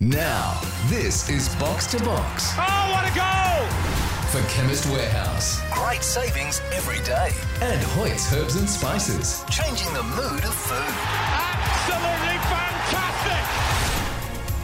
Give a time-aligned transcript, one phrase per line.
[0.00, 3.66] Now, this is Box to Box Oh, what a goal!
[4.30, 7.30] for Chemist Warehouse Great savings every day.
[7.62, 9.42] and Hoyt's Herbs and Spices.
[9.50, 10.94] Changing the mood of food.
[11.34, 13.44] Absolutely fantastic!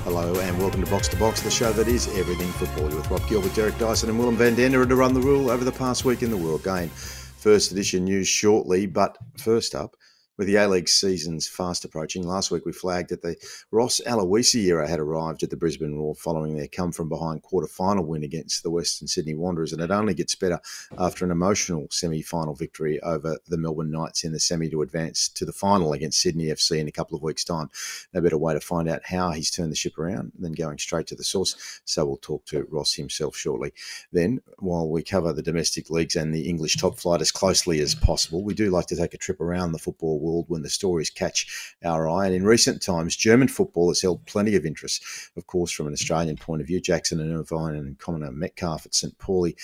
[0.05, 2.89] Hello and welcome to Box to Box, the show that is everything football.
[2.89, 5.65] You're with Rob Gilbert, Derek Dyson, and Willem van Denderen to run the rule over
[5.65, 6.91] the past week in the World Game.
[6.91, 9.97] First edition news shortly, but first up,
[10.37, 13.37] with the A League seasons fast approaching, last week we flagged that the
[13.71, 17.69] Ross Aloisi era had arrived at the Brisbane Roar following their come from behind quarter
[17.69, 20.61] final win against the Western Sydney Wanderers, and it only gets better
[20.99, 25.29] after an emotional semi final victory over the Melbourne Knights in the semi to advance
[25.29, 27.71] to the final against Sydney FC in a couple of weeks' time.
[28.13, 31.07] No better way to find out how he's turned the ship around than going straight
[31.09, 31.81] to the source.
[31.85, 33.73] So we'll talk to Ross himself shortly.
[34.13, 37.95] Then, while we cover the domestic leagues and the English top flight as closely as
[37.95, 41.11] possible, we do like to take a trip around the football world when the stories
[41.11, 42.27] catch our eye.
[42.27, 45.05] And in recent times, German football has held plenty of interest,
[45.37, 46.81] of course, from an Australian point of view.
[46.81, 49.17] Jackson and Irvine and Connor Metcalfe at St.
[49.19, 49.57] Pauli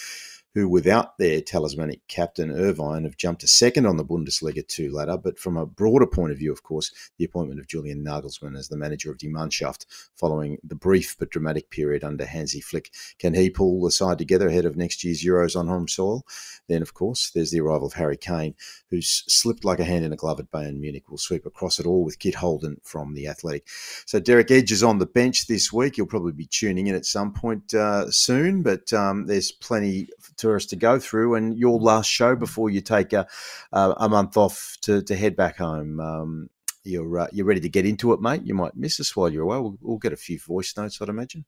[0.55, 5.17] who, without their talismanic captain Irvine, have jumped to second on the Bundesliga 2 ladder.
[5.17, 8.69] But from a broader point of view, of course, the appointment of Julian Nagelsmann as
[8.69, 12.91] the manager of Die Mannschaft following the brief but dramatic period under Hansi Flick.
[13.19, 16.25] Can he pull the side together ahead of next year's Euros on home soil?
[16.69, 18.55] Then, of course, there's the arrival of Harry Kane,
[18.91, 21.05] who's slipped like a hand in a glove at Bayern Munich.
[21.09, 23.69] We'll sweep across it all with Kit Holden from the Athletic.
[24.07, 25.97] So Derek Edge is on the bench this week.
[25.97, 30.09] He'll probably be tuning in at some point uh, soon, but um, there's plenty
[30.49, 31.35] us to go through.
[31.35, 33.27] And your last show before you take a,
[33.73, 36.01] a, a month off to, to head back home.
[36.01, 36.51] Um,
[36.85, 38.43] you're uh, you're ready to get into it, mate.
[38.45, 39.59] You might miss us while you're away.
[39.59, 41.45] We'll, we'll get a few voice notes, I'd imagine.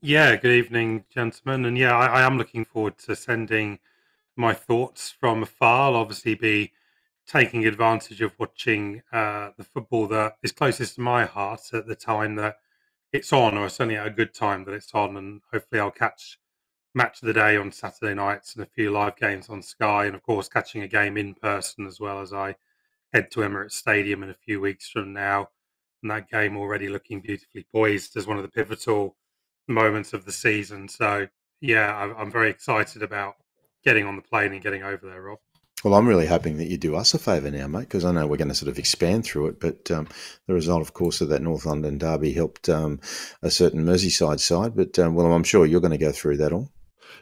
[0.00, 1.64] Yeah, good evening, gentlemen.
[1.64, 3.78] And yeah, I, I am looking forward to sending
[4.36, 5.92] my thoughts from afar.
[5.92, 6.72] I'll obviously be
[7.26, 11.94] taking advantage of watching uh, the football that is closest to my heart at the
[11.94, 12.56] time that
[13.12, 15.16] it's on, or certainly at a good time that it's on.
[15.16, 16.38] And hopefully, I'll catch
[16.94, 20.14] match of the day on Saturday nights and a few live games on Sky, and
[20.14, 22.56] of course, catching a game in person as well as I
[23.12, 25.48] head to Emirates Stadium in a few weeks from now.
[26.02, 29.16] And that game already looking beautifully poised as one of the pivotal
[29.68, 30.88] moments of the season.
[30.88, 31.28] So,
[31.60, 33.34] yeah, I'm, very excited about
[33.84, 35.38] getting on the plane and getting over there, Rob.
[35.84, 38.26] Well, I'm really hoping that you do us a favour now, mate, because I know
[38.26, 39.60] we're going to sort of expand through it.
[39.60, 40.08] But um,
[40.46, 43.00] the result, of course, of that North London derby helped um,
[43.42, 44.76] a certain Merseyside side.
[44.76, 46.70] But um, well, I'm sure you're going to go through that all.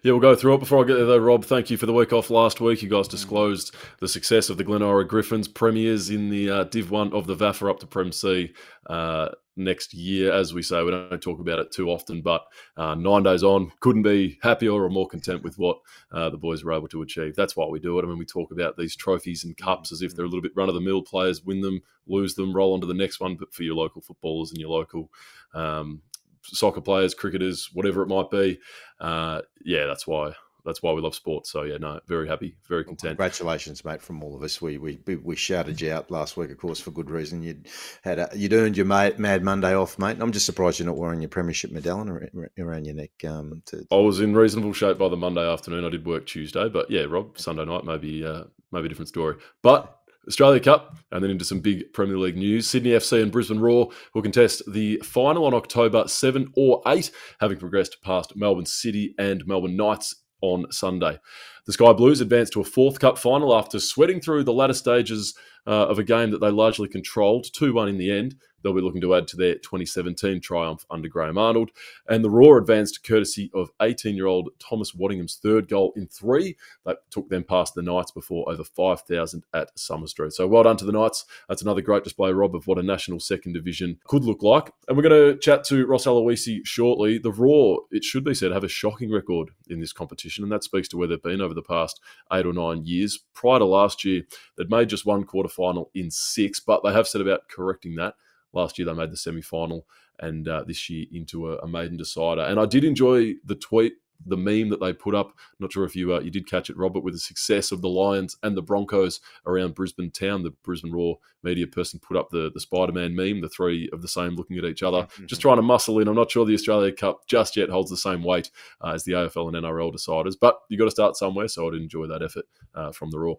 [0.03, 0.61] Yeah, we'll go through it.
[0.61, 2.83] Before I get there, though, Rob, thank you for the week off last week.
[2.83, 7.13] You guys disclosed the success of the Glenora Griffins, premiers in the uh, Div 1
[7.13, 8.53] of the VAFA up to Prem C
[8.87, 10.33] uh, next year.
[10.33, 12.47] As we say, we don't talk about it too often, but
[12.77, 15.79] uh, nine days on, couldn't be happier or more content with what
[16.13, 17.37] uh, the boys were able to achieve.
[17.37, 18.03] That's why we do it.
[18.03, 20.57] I mean, we talk about these trophies and cups as if they're a little bit
[20.57, 21.03] run of the mill.
[21.03, 23.37] Players win them, lose them, roll on to the next one.
[23.37, 25.11] But for your local footballers and your local
[25.55, 26.01] um,
[26.43, 28.59] soccer players, cricketers, whatever it might be,
[29.01, 30.33] uh, yeah, that's why
[30.65, 31.51] that's why we love sports.
[31.51, 33.13] So yeah, no, very happy, very content.
[33.13, 34.61] Congratulations, mate, from all of us.
[34.61, 37.43] We we we- shouted you out last week, of course, for good reason.
[37.43, 37.69] You'd
[38.03, 40.19] had a, you'd earned your Mad, Mad Monday off, mate.
[40.21, 43.11] I'm just surprised you're not wearing your premiership medallion ar- around your neck.
[43.27, 45.85] Um, to, I was in reasonable shape by the Monday afternoon.
[45.85, 49.37] I did work Tuesday, but yeah, Rob, Sunday night maybe uh, maybe a different story.
[49.63, 52.67] But Australia Cup, and then into some big Premier League news.
[52.67, 57.11] Sydney FC and Brisbane Roar will contest the final on October 7 or 8,
[57.41, 61.19] having progressed past Melbourne City and Melbourne Knights on Sunday.
[61.67, 65.35] The Sky Blues advanced to a fourth cup final after sweating through the latter stages
[65.67, 68.37] uh, of a game that they largely controlled, 2 1 in the end.
[68.63, 71.71] They'll be looking to add to their 2017 triumph under Graham Arnold.
[72.09, 76.57] And the Roar advanced courtesy of 18 year old Thomas Waddingham's third goal in three.
[76.85, 80.33] That took them past the Knights before over 5,000 at Somers Street.
[80.33, 81.25] So well done to the Knights.
[81.49, 84.73] That's another great display, Rob, of what a national second division could look like.
[84.89, 87.19] And we're going to chat to Ross Aloisi shortly.
[87.19, 90.65] The Roar, it should be said, have a shocking record in this competition, and that
[90.65, 92.01] speaks to where they've been over the past
[92.33, 93.19] eight or nine years.
[93.35, 94.23] Prior to last year,
[94.57, 98.15] they'd made just one quarter final in six, but they have set about correcting that.
[98.53, 99.87] Last year they made the semi final,
[100.19, 102.43] and uh, this year into a, a maiden decider.
[102.43, 103.95] And I did enjoy the tweet,
[104.25, 105.33] the meme that they put up.
[105.59, 107.89] Not sure if you uh, you did catch it, Robert, with the success of the
[107.89, 110.43] Lions and the Broncos around Brisbane town.
[110.43, 114.03] The Brisbane Roar media person put up the the Spider Man meme, the three of
[114.03, 116.09] the same looking at each other, just trying to muscle in.
[116.09, 118.51] I'm not sure the Australia Cup just yet holds the same weight
[118.83, 121.49] uh, as the AFL and NRL deciders, but you got to start somewhere.
[121.49, 122.45] So I did enjoy that effort
[122.75, 123.39] uh, from the Roar.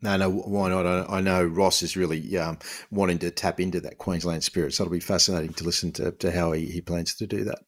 [0.00, 1.10] No, no, why not?
[1.10, 2.58] I, know Ross is really um,
[2.90, 6.30] wanting to tap into that Queensland spirit, so it'll be fascinating to listen to, to
[6.30, 7.58] how he, he plans to do that.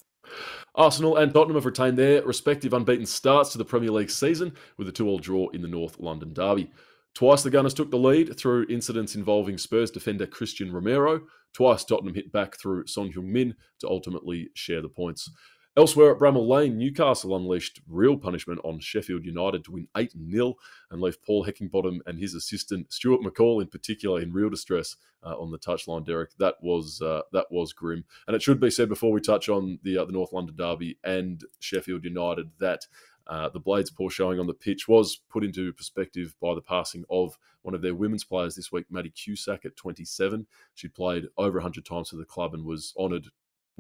[0.77, 4.89] Arsenal and Tottenham have retained their respective unbeaten starts to the Premier League season with
[4.89, 6.71] a two-all draw in the North London derby.
[7.15, 11.23] Twice the Gunners took the lead through incidents involving Spurs defender Cristian Romero.
[11.53, 15.29] Twice Tottenham hit back through Son Heung-min to ultimately share the points.
[15.77, 20.55] Elsewhere at Bramall Lane, Newcastle unleashed real punishment on Sheffield United to win 8 0
[20.91, 25.39] and left Paul Heckingbottom and his assistant Stuart McCall in particular in real distress uh,
[25.39, 26.05] on the touchline.
[26.05, 28.05] Derek, that was uh, that was grim.
[28.27, 30.99] And it should be said before we touch on the uh, the North London derby
[31.05, 32.87] and Sheffield United that
[33.29, 37.05] uh, the Blades' poor showing on the pitch was put into perspective by the passing
[37.09, 40.49] of one of their women's players this week, Maddie Cusack, at 27.
[40.75, 43.29] She played over 100 times for the club and was honoured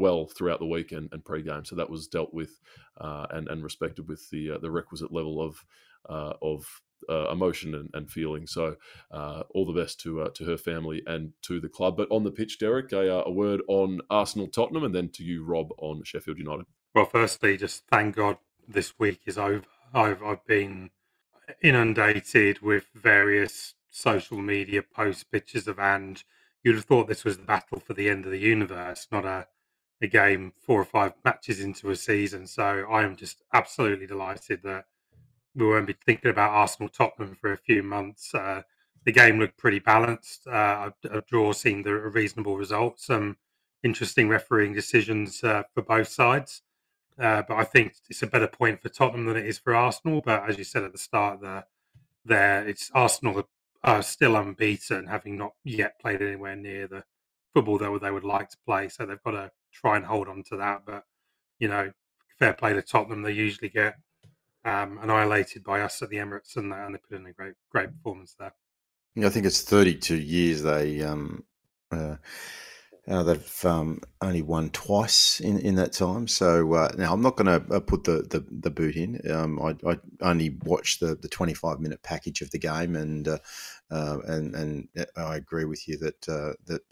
[0.01, 1.65] well throughout the week and, and pre-game.
[1.65, 2.59] So that was dealt with
[3.01, 5.57] uh, and, and respected with the uh, the requisite level of
[6.09, 6.67] uh, of
[7.09, 8.47] uh, emotion and, and, feeling.
[8.47, 8.77] So
[9.11, 11.97] uh, all the best to to her family and to the club.
[11.97, 15.45] But on the pitch, Derek, a, a word on Arsenal Tottenham, and then to you,
[15.45, 16.67] Rob, on Sheffield United.
[16.95, 19.65] Well, firstly, just thank God this week is over.
[19.95, 20.91] I've I've been
[21.63, 26.23] inundated with various social media posts, pictures of and
[26.63, 29.47] you'd have thought this was the battle for the end of the universe, not a
[30.03, 32.47] a game four or five matches into a season.
[32.47, 34.87] So I am just absolutely delighted that
[35.55, 38.35] we won't be thinking about Arsenal Tottenham for a few months.
[38.35, 38.63] Uh,
[39.05, 40.47] the game looked pretty balanced.
[40.47, 43.01] Uh, a, a, draw seemed a reasonable result.
[43.01, 43.37] Some
[43.83, 46.63] interesting refereeing decisions uh, for both sides.
[47.19, 50.23] Uh, but I think it's a better point for Tottenham than it is for Arsenal.
[50.25, 51.67] But as you said at the start, there,
[52.25, 53.47] there it's Arsenal
[53.83, 57.05] are still unbeaten, having not yet played anywhere near the
[57.53, 58.89] football that they would like to play.
[58.89, 60.83] So they've got to try and hold on to that.
[60.87, 61.05] But
[61.59, 61.93] you know,
[62.39, 63.23] fair play to Tottenham.
[63.23, 63.97] They usually get
[64.65, 67.91] um, annihilated by us at the Emirates, and, and they put in a great great
[67.91, 68.55] performance there.
[69.23, 71.45] I think it's 32 years they um,
[71.91, 72.17] uh,
[73.09, 76.29] uh, they've um, only won twice in, in that time.
[76.29, 79.21] So uh, now I'm not going to uh, put the, the, the, boot in.
[79.31, 83.41] Um, I, I, only watched the, the 25 minute package of the game, and
[83.91, 86.83] uh, uh, and and I agree with you that uh, that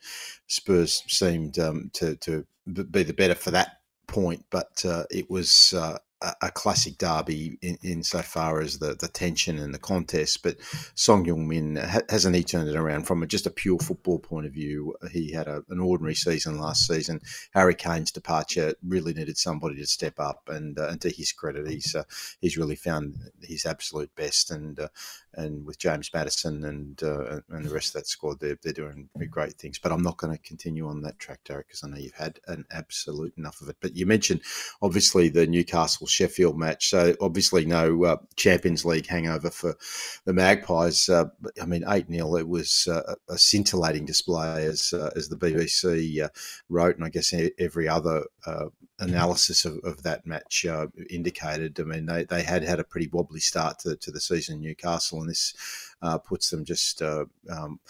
[0.47, 5.75] Spurs seemed um, to to be the better for that point, but it was
[6.21, 10.43] a, classic derby in, insofar as the, the tension and the contest.
[10.43, 10.57] But
[10.95, 11.77] Son Heung-min
[12.09, 14.95] hasn't he turned it around from just a pure football point of view?
[15.13, 17.21] He had a, an ordinary season last season.
[17.53, 21.69] Harry Kane's departure really needed somebody to step up, and uh, and to his credit,
[21.69, 22.05] he's uh,
[22.41, 24.51] he's really found his absolute best.
[24.51, 24.89] And uh,
[25.35, 29.09] and with James Maddison and uh, and the rest of that squad, they're they're doing
[29.31, 29.79] great things.
[29.79, 32.41] But I'm not going to continue on that track, Derek, because I know you've had
[32.47, 33.77] an absolute enough of it.
[33.81, 34.41] But you mentioned
[34.83, 36.89] obviously the Newcastle Sheffield match.
[36.89, 39.77] So obviously no uh, Champions League hangover for
[40.25, 41.09] the Magpies.
[41.09, 41.27] Uh,
[41.61, 46.23] I mean, eight 0 It was uh, a scintillating display, as uh, as the BBC
[46.23, 46.29] uh,
[46.69, 48.67] wrote, and I guess every other uh,
[49.01, 51.79] analysis of, of that match uh, indicated.
[51.79, 54.61] I mean, they, they had had a pretty wobbly start to, to the season in
[54.63, 55.55] Newcastle, and this
[56.03, 57.81] uh, puts them just uh, um,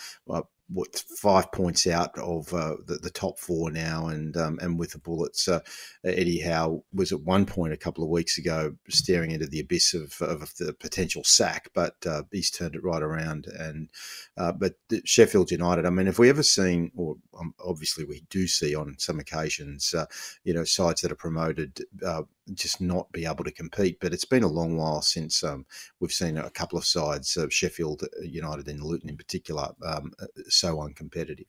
[0.71, 4.93] what five points out of uh, the, the, top four now, and um, and with
[4.93, 5.61] the Bullets, uh,
[6.05, 9.95] Eddie Howe was at one point a couple of weeks ago staring into the abyss
[9.95, 13.47] of, of the potential sack, but uh, he's turned it right around.
[13.47, 13.89] And
[14.37, 14.75] uh, but
[15.05, 18.97] Sheffield United, I mean, have we ever seen, or um, obviously we do see on
[18.99, 20.07] some occasions, uh,
[20.45, 22.23] you know, sides that are promoted uh,
[22.55, 23.99] just not be able to compete.
[24.01, 25.67] But it's been a long while since um,
[26.01, 30.27] we've seen a couple of sides, uh, Sheffield United and Luton in particular, um, uh,
[30.49, 31.47] so uncompetitive.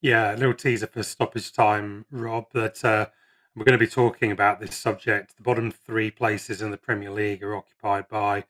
[0.00, 2.46] Yeah, a little teaser for stoppage time, Rob.
[2.52, 3.06] That uh,
[3.54, 5.36] we're going to be talking about this subject.
[5.36, 8.44] The bottom three places in the Premier League are occupied by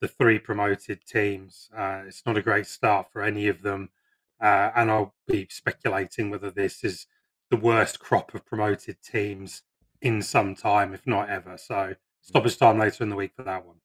[0.00, 1.70] the three promoted teams.
[1.76, 3.90] Uh, it's not a great start for any of them.
[4.40, 7.06] Uh, and I'll be speculating whether this is
[7.50, 9.62] the worst crop of promoted teams
[10.00, 11.56] in some time, if not ever.
[11.58, 13.76] So stoppage time later in the week for that one.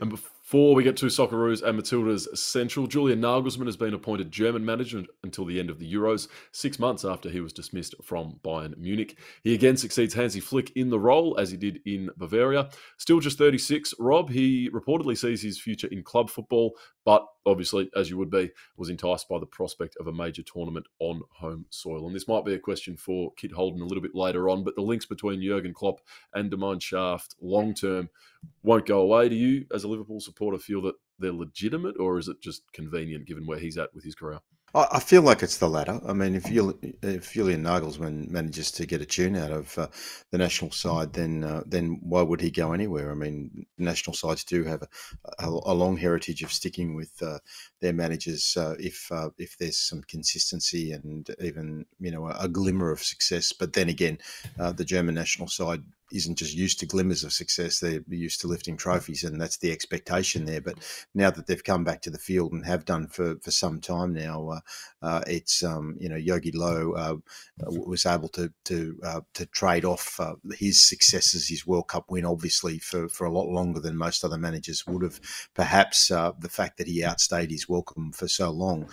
[0.00, 4.64] And before we get to Socceroos and Matilda's Central, Julian Nagelsmann has been appointed German
[4.64, 8.76] manager until the end of the Euros, six months after he was dismissed from Bayern
[8.76, 9.18] Munich.
[9.42, 12.68] He again succeeds Hansi Flick in the role, as he did in Bavaria.
[12.98, 18.10] Still just 36, Rob, he reportedly sees his future in club football, but obviously, as
[18.10, 22.06] you would be, was enticed by the prospect of a major tournament on home soil.
[22.06, 24.74] And this might be a question for Kit Holden a little bit later on, but
[24.74, 26.00] the links between Jurgen Klopp
[26.32, 28.08] and De Shaft long term
[28.62, 29.28] won't go away.
[29.28, 33.26] Do you, as a Liverpool supporter, feel that they're legitimate, or is it just convenient
[33.26, 34.40] given where he's at with his career?
[34.76, 36.00] I feel like it's the latter.
[36.04, 39.86] I mean, if you if Julian Nagelsmann manages to get a tune out of uh,
[40.32, 43.12] the national side, then uh, then why would he go anywhere?
[43.12, 44.88] I mean, national sides do have a,
[45.38, 47.38] a, a long heritage of sticking with uh,
[47.80, 52.48] their managers uh, if uh, if there's some consistency and even you know a, a,
[52.48, 53.52] glimmer of success.
[53.52, 54.18] But then again,
[54.58, 57.80] uh, the German national side isn't just used to glimmers of success.
[57.80, 60.60] They're used to lifting trophies, and that's the expectation there.
[60.60, 60.78] But
[61.14, 64.12] now that they've come back to the field and have done for, for some time
[64.12, 64.60] now, uh,
[65.02, 67.16] uh, it's um, you know Jogi Löw uh,
[67.66, 72.24] was able to to uh, to trade off uh, his successes, his World Cup win,
[72.24, 75.20] obviously for, for a lot longer than most other managers would have.
[75.54, 78.88] Perhaps uh, the fact that he outstayed his welcome for so long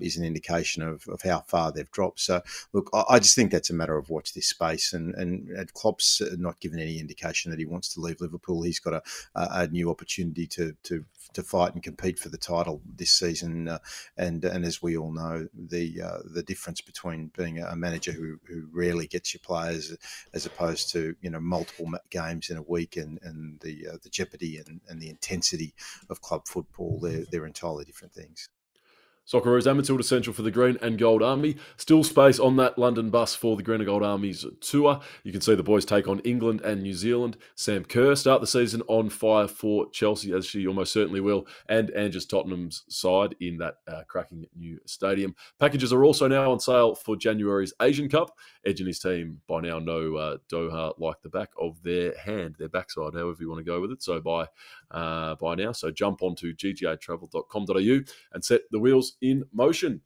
[0.00, 2.20] is an indication of, of how far they've dropped.
[2.20, 2.42] So
[2.72, 5.72] look, I, I, just think that's a matter of watch this space, and and, and
[5.72, 8.62] Klopp's not given any indication that he wants to leave Liverpool.
[8.62, 9.02] He's got a,
[9.34, 11.04] a new opportunity to to
[11.34, 13.68] to fight and compete for the title this season.
[13.68, 13.78] Uh,
[14.16, 18.38] and and as we all know, the uh, the difference between being a manager who,
[18.46, 19.96] who rarely gets your players
[20.34, 24.10] as opposed to you know multiple games in a week and and the uh, the
[24.10, 25.74] jeopardy and, and the intensity
[26.08, 28.48] of club football, they're they're entirely different things.
[29.26, 31.56] Socceroos and Matilda Central for the Green and Gold Army.
[31.76, 35.00] Still space on that London bus for the Green and Gold Army's tour.
[35.22, 37.36] You can see the boys take on England and New Zealand.
[37.54, 41.90] Sam Kerr start the season on fire for Chelsea, as she almost certainly will, and
[41.90, 45.34] Ange's Tottenham's side in that uh, cracking new stadium.
[45.58, 48.36] Packages are also now on sale for January's Asian Cup.
[48.66, 52.56] Edge and his team by now know uh, Doha like the back of their hand,
[52.58, 54.02] their backside, however you want to go with it.
[54.02, 54.46] So by
[54.90, 58.00] uh, by now, so jump onto ggatravel.com.au
[58.32, 60.02] and set the wheels in motion.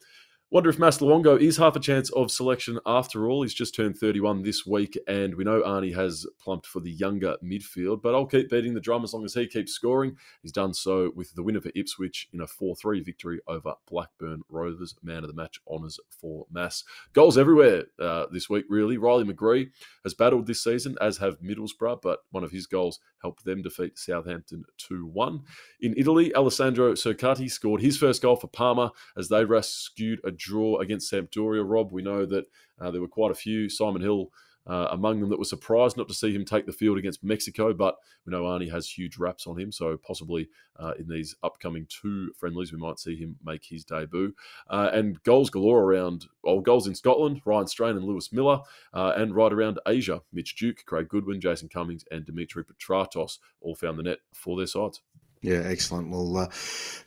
[0.51, 3.43] Wonder if Mas Luongo is half a chance of selection after all.
[3.43, 7.37] He's just turned 31 this week, and we know Arnie has plumped for the younger
[7.43, 10.17] midfield, but I'll keep beating the drum as long as he keeps scoring.
[10.43, 14.43] He's done so with the winner for Ipswich in a 4 3 victory over Blackburn
[14.49, 14.95] Rovers.
[15.03, 16.85] Man of the match honours for Mas.
[17.15, 18.97] Goals everywhere uh, this week, really.
[18.97, 19.71] Riley McGree
[20.05, 23.99] has battled this season, as have Middlesbrough, but one of his goals helped them defeat
[23.99, 25.41] Southampton 2 1.
[25.81, 30.79] In Italy, Alessandro Circati scored his first goal for Parma as they rescued a draw
[30.79, 31.63] against Sampdoria.
[31.67, 32.47] Rob, we know that
[32.81, 33.69] uh, there were quite a few.
[33.69, 34.31] Simon Hill
[34.67, 37.75] uh, among them that were surprised not to see him take the field against Mexico,
[37.75, 40.49] but we know Arnie has huge wraps on him, so possibly
[40.81, 44.35] uh, in these upcoming two friendlies, we might see him make his debut.
[44.69, 48.61] Uh, and goals galore around, well, goals in Scotland, Ryan Strain and Lewis Miller,
[48.95, 53.75] uh, and right around Asia, Mitch Duke, Craig Goodwin, Jason Cummings, and Dimitri Petratos all
[53.75, 55.03] found the net for their sides.
[55.45, 56.11] Yeah, excellent.
[56.11, 56.49] Well, uh,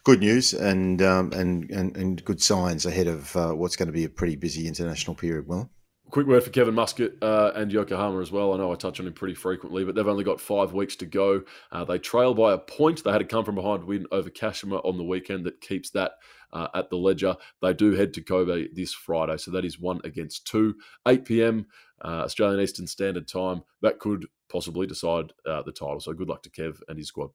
[0.04, 3.94] good news and, um, and and and good signs ahead of uh, what's going to
[3.94, 5.48] be a pretty busy international period.
[5.48, 5.72] Well,
[6.12, 8.54] quick word for Kevin Muscat uh, and Yokohama as well.
[8.54, 11.08] I know I touch on him pretty frequently, but they've only got five weeks to
[11.08, 11.42] go.
[11.72, 13.04] Uh, they trail by a point.
[13.04, 16.12] They had a come from behind win over Kashima on the weekend that keeps that
[16.54, 17.36] uh, at the ledger.
[17.64, 20.76] They do head to Kobe this Friday, so that is one against two,
[21.08, 21.66] 8 p.m.
[22.06, 23.64] Uh, Australian Eastern Standard Time.
[23.82, 26.00] That could possibly decide uh, the title.
[26.00, 27.32] So good luck to Kev and his squad.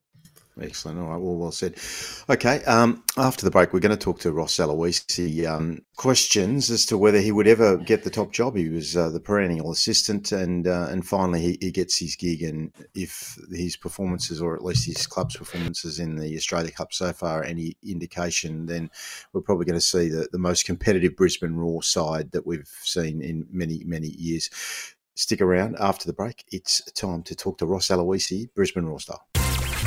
[0.60, 0.98] Excellent.
[0.98, 1.20] All right.
[1.20, 1.76] Well, well said.
[2.28, 2.62] Okay.
[2.64, 5.46] Um, after the break, we're going to talk to Ross Aloisi.
[5.46, 8.56] Um, questions as to whether he would ever get the top job.
[8.56, 12.42] He was uh, the perennial assistant, and uh, and finally he, he, gets his gig.
[12.42, 17.14] And if his performances, or at least his club's performances in the Australia Cup so
[17.14, 18.90] far, any indication, then
[19.32, 23.22] we're probably going to see the, the most competitive Brisbane Roar side that we've seen
[23.22, 24.50] in many many years.
[25.14, 26.44] Stick around after the break.
[26.52, 29.26] It's time to talk to Ross Aloisi, Brisbane Roar style.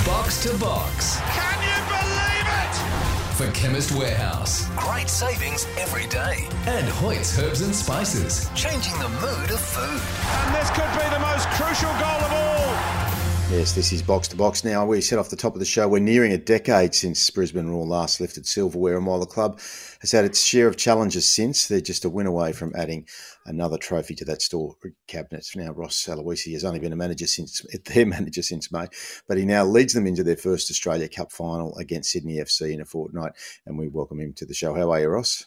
[0.03, 1.19] Box to box.
[1.21, 3.35] Can you believe it?
[3.35, 4.67] For Chemist Warehouse.
[4.75, 6.47] Great savings every day.
[6.67, 8.49] And Hoyt's Herbs and Spices.
[8.53, 10.01] Changing the mood of food.
[10.43, 13.05] And this could be the most crucial goal of all.
[13.51, 14.63] Yes, this is box to box.
[14.65, 17.69] Now, we said off the top of the show, we're nearing a decade since Brisbane
[17.69, 19.59] Roar last lifted silverware, and while the club
[20.01, 23.07] has had its share of challenges since, they're just a win away from adding
[23.45, 24.75] another trophy to that store
[25.07, 25.45] cabinet.
[25.55, 28.87] Now, Ross Aloisi has only been a manager since their manager since May,
[29.27, 32.81] but he now leads them into their first Australia Cup final against Sydney FC in
[32.81, 33.33] a fortnight,
[33.65, 34.73] and we welcome him to the show.
[34.73, 35.45] How are you, Ross?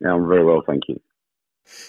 [0.00, 1.00] Yeah, I'm very well, thank you.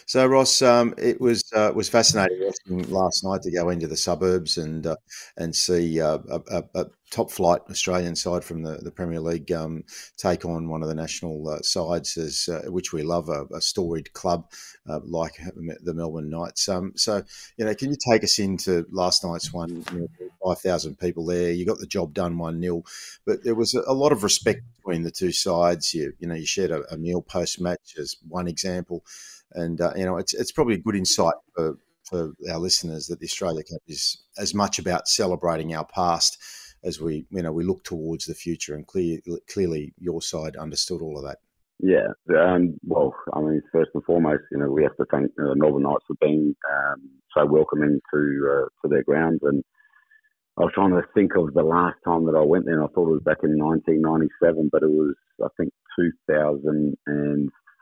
[0.06, 2.52] So Ross, um, it was uh, was fascinating
[2.90, 4.96] last night to go into the suburbs and uh,
[5.38, 9.84] and see uh, a, a, top flight Australian side from the, the Premier League um,
[10.18, 13.62] take on one of the national uh, sides, as uh, which we love, a, a
[13.62, 14.50] storied club
[14.90, 15.36] uh, like
[15.84, 16.68] the Melbourne Knights.
[16.68, 17.24] Um, so
[17.58, 19.84] you know, can you take us into last night's one?
[19.94, 20.08] You know,
[20.44, 21.52] Five thousand people there.
[21.52, 22.84] You got the job done one 0
[23.26, 25.94] but there was a, a, lot of respect between the two sides.
[25.94, 29.06] You you know you shared a, a meal post match as one example
[29.56, 33.20] and uh, you know it's it's probably a good insight for for our listeners that
[33.20, 36.38] the Australia Cup is as much about celebrating our past
[36.84, 39.20] as we you know we look towards the future, and clear,
[39.52, 41.38] clearly your side understood all of that.
[41.80, 42.08] Yeah,
[42.40, 45.84] um, well, I mean, first and foremost, you know, we have to thank uh, Northern
[45.84, 49.40] Knights for being um, so welcoming to uh, to their grounds.
[49.44, 49.64] And
[50.58, 52.88] I was trying to think of the last time that I went there, and I
[52.94, 56.96] thought it was back in 1997, but it was I think 2000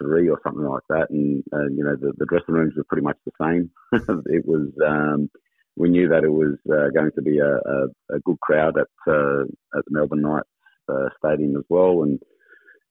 [0.01, 3.03] three or something like that, and uh, you know the, the, dressing rooms were pretty
[3.03, 3.71] much the same.
[4.25, 5.29] it was um,
[5.77, 8.87] we knew that it was uh, going to be a, a, a good crowd at
[9.11, 9.43] uh,
[9.77, 10.47] at the Melbourne Knights
[10.89, 12.19] uh, Stadium as well, and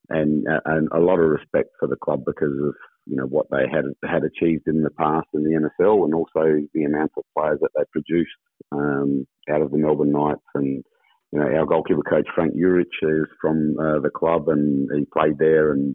[0.09, 2.75] and and a lot of respect for the club because of
[3.07, 6.67] you know what they had had achieved in the past in the NSL, and also
[6.75, 8.31] the amount of players that they produced
[8.73, 10.41] um, out of the Melbourne Knights.
[10.55, 10.85] And
[11.33, 15.39] you know, our goalkeeper coach Frank Juric is from uh, the club, and he played
[15.39, 15.95] there, and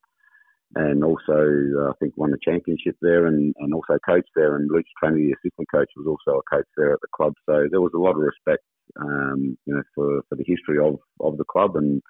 [0.74, 1.38] and also
[1.80, 4.56] uh, I think won the championship there, and, and also coached there.
[4.56, 7.34] And Luke Trinity, the assistant coach, was also a coach there at the club.
[7.46, 8.64] So there was a lot of respect,
[9.00, 11.76] um, you know, for, for the history of, of the club.
[11.76, 12.02] And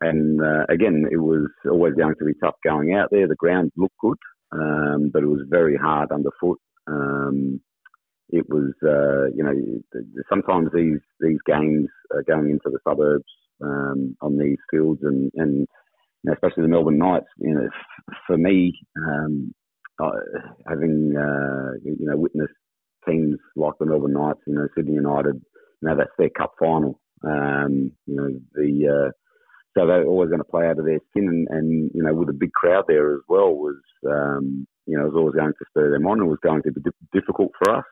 [0.00, 3.28] and uh, again, it was always going to be tough going out there.
[3.28, 4.18] The ground looked good,
[4.52, 6.58] um, but it was very hard underfoot.
[6.86, 7.60] Um,
[8.30, 9.54] it was, uh, you know,
[10.28, 13.24] sometimes these these games are going into the suburbs
[13.62, 15.68] um, on these fields, and and
[16.24, 17.26] you know, especially the Melbourne Knights.
[17.38, 17.68] You know,
[18.26, 19.52] for me, um,
[20.02, 20.10] uh,
[20.66, 22.54] having uh, you know witnessed
[23.06, 25.34] teams like the Melbourne Knights, you know, Sydney United,
[25.82, 26.98] you know, that's their cup final.
[27.22, 29.10] Um, you know, the uh,
[29.76, 32.30] so they're always going to play out of their skin, and, and you know, with
[32.30, 35.92] a big crowd there as well was, um, you know, was always going to spur
[35.92, 36.20] them on.
[36.20, 36.80] It was going to be
[37.12, 37.84] difficult for us.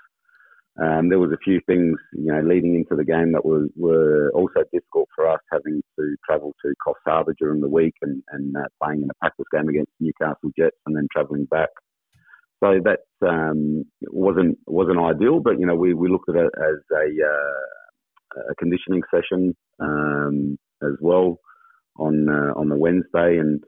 [0.81, 4.31] Um, there was a few things, you know, leading into the game that were, were
[4.35, 8.57] also difficult for us, having to travel to Coffs Harbour during the week and, and
[8.57, 11.69] uh, playing in a practice game against Newcastle Jets, and then travelling back.
[12.65, 16.79] So that um, wasn't wasn't ideal, but you know, we, we looked at it as
[16.93, 21.39] a, uh, a conditioning session um, as well
[21.99, 23.63] on uh, on the Wednesday, and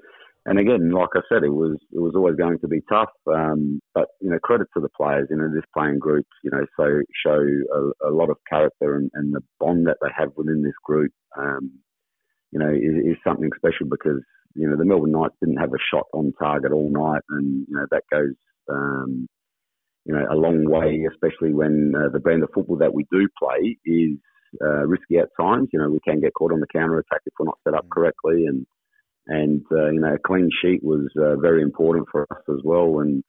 [0.46, 3.08] and again, like I said, it was it was always going to be tough.
[3.26, 5.28] Um, but you know, credit to the players.
[5.30, 7.40] You know, this playing group, you know, so show
[7.72, 11.12] a, a lot of character and, and, the bond that they have within this group.
[11.38, 11.72] Um,
[12.52, 14.20] you know, is, is, something special because
[14.54, 17.76] you know the Melbourne Knights didn't have a shot on target all night, and you
[17.76, 18.34] know that goes.
[18.68, 19.26] Um,
[20.06, 23.26] you know, a long way, especially when uh, the brand of football that we do
[23.38, 24.18] play is
[24.62, 25.70] uh, risky at times.
[25.72, 27.86] You know, we can get caught on the counter attack if we're not set up
[27.86, 27.90] mm.
[27.90, 28.66] correctly, and
[29.26, 33.00] and uh, you know, a clean sheet was uh, very important for us as well.
[33.00, 33.22] And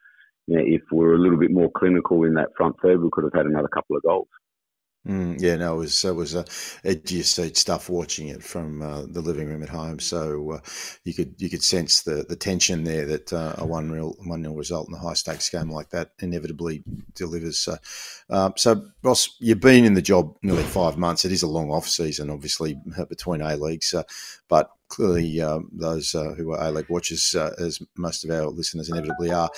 [0.48, 3.10] you know, if we were a little bit more clinical in that front third, we
[3.12, 4.28] could have had another couple of goals.
[5.08, 6.44] Mm, yeah, no, it was it was uh,
[6.84, 10.00] edgy seat stuff watching it from uh, the living room at home.
[10.00, 10.60] So uh,
[11.04, 14.42] you could you could sense the, the tension there that uh, a one real one
[14.42, 17.60] nil result in a high stakes game like that inevitably delivers.
[17.60, 17.78] So,
[18.32, 21.24] uh, so Ross, you've been in the job nearly five months.
[21.24, 22.76] It is a long off season, obviously
[23.08, 24.04] between A leagues, uh,
[24.50, 28.48] but clearly um, those uh, who are A League watchers, uh, as most of our
[28.48, 29.50] listeners inevitably are,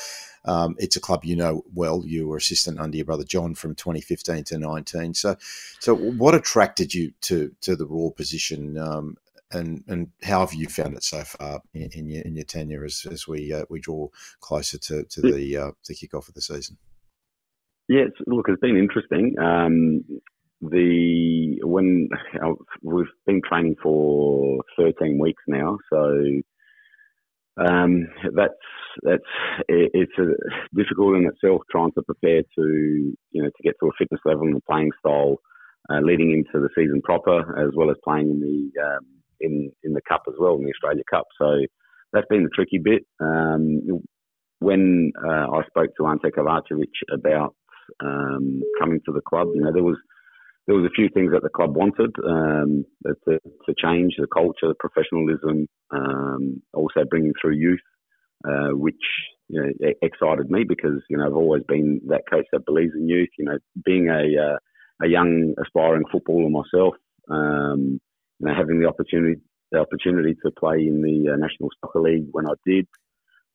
[0.46, 2.04] um, it's a club you know well.
[2.06, 5.14] You were assistant under your brother John from 2015 to 19.
[5.14, 5.36] So,
[5.80, 9.18] so what attracted you to to the Roar position, um,
[9.52, 12.86] and and how have you found it so far in, in your in your tenure
[12.86, 14.08] as, as we uh, we draw
[14.40, 16.78] closer to to the uh, the kickoff of the season?
[17.90, 19.36] Yeah, look, it's been interesting.
[19.40, 20.04] Um,
[20.62, 22.10] the when
[22.44, 26.42] uh, we've been training for 13 weeks now, so
[27.58, 28.54] um, that's
[29.04, 29.24] that's
[29.68, 30.26] it's a,
[30.76, 34.44] difficult in itself trying to prepare to you know to get to a fitness level
[34.44, 35.38] and the playing style
[35.90, 39.06] uh, leading into the season proper, as well as playing in the um,
[39.40, 41.26] in in the cup as well in the Australia Cup.
[41.40, 41.60] So
[42.14, 43.06] that's been the tricky bit.
[43.20, 44.02] Um,
[44.60, 47.56] when uh, I spoke to Ante Kovacevic about
[48.04, 49.98] um, coming to the club, you know there was
[50.68, 54.68] there was a few things that the club wanted um, to, to, change the culture,
[54.68, 57.80] the professionalism, um, also bringing through youth,
[58.46, 58.96] uh, which
[59.48, 63.08] you know, excited me because you know I've always been that coach that believes in
[63.08, 63.30] youth.
[63.38, 64.58] You know, being a uh,
[65.06, 66.96] a young aspiring footballer myself,
[67.30, 68.02] um,
[68.40, 69.40] you know, having the opportunity
[69.72, 72.88] the opportunity to play in the uh, National Soccer League when I did,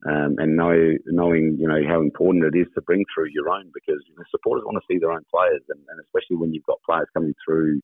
[0.09, 0.75] um, and know,
[1.07, 4.25] knowing you know how important it is to bring through your own because you know,
[4.31, 7.35] supporters want to see their own players, and, and especially when you've got players coming
[7.45, 7.81] through,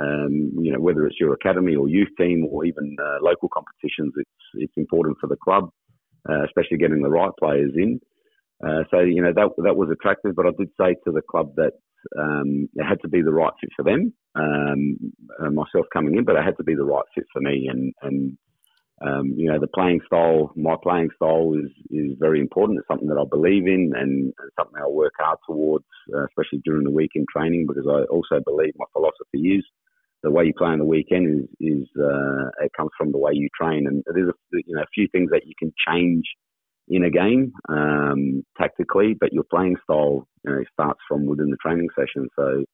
[0.00, 4.14] um, you know whether it's your academy or youth team or even uh, local competitions,
[4.16, 5.68] it's it's important for the club,
[6.28, 8.00] uh, especially getting the right players in.
[8.66, 11.54] Uh, so you know that that was attractive, but I did say to the club
[11.56, 11.72] that
[12.18, 14.14] um, it had to be the right fit for them.
[14.34, 14.96] Um,
[15.38, 17.92] uh, myself coming in, but it had to be the right fit for me, and
[18.02, 18.38] and
[19.02, 22.78] um, you know, the playing style, my playing style is, is very important.
[22.78, 26.84] It's something that I believe in and, something I work hard towards, uh, especially during
[26.84, 29.64] the weekend training, because I also believe my philosophy is
[30.22, 33.32] the way you play on the weekend is, is uh, it comes from the way
[33.32, 33.86] you train.
[33.86, 36.24] And there's a, you know, a few things that you can change
[36.88, 41.56] in a game um, tactically, but your playing style you know, starts from within the
[41.56, 42.28] training session.
[42.36, 42.64] So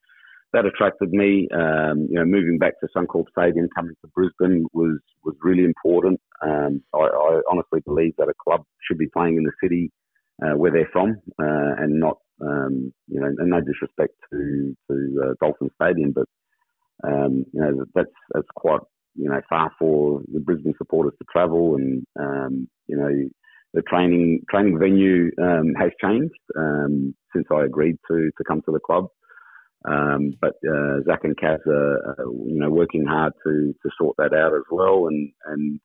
[0.52, 1.48] that attracted me.
[1.52, 6.20] Um, you know, moving back to Suncorp Stadium, coming to Brisbane was was really important.
[6.42, 9.90] Um, I, I, honestly believe that a club should be playing in the city
[10.42, 15.22] uh, where they're from uh, and not Um, you know, and no disrespect to to
[15.24, 16.28] uh, Dolphin Stadium, but
[17.02, 18.80] um, you know that's that's quite
[19.14, 23.10] you know far for the Brisbane supporters to travel, and um, you know
[23.72, 28.72] the training training venue um, has changed um, since I agreed to to come to
[28.72, 29.08] the club.
[29.86, 34.34] Um, but uh, Zach and Kaz are, you know, working hard to to sort that
[34.34, 35.80] out as well, and and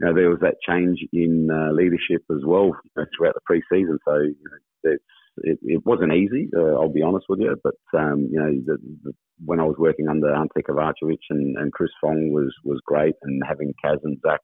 [0.00, 3.40] you know there was that change in uh, leadership as well you know, throughout the
[3.46, 3.98] pre-season.
[4.06, 5.04] So you know, it's
[5.38, 6.48] it, it wasn't easy.
[6.56, 9.12] Uh, I'll be honest with you, but um, you know the, the,
[9.44, 13.42] when I was working under Ante Kovacevic and, and Chris Fong was was great, and
[13.46, 14.40] having Kaz and Zach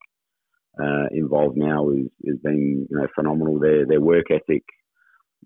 [0.83, 3.59] uh, involved now is is been you know phenomenal.
[3.59, 4.65] Their their work ethic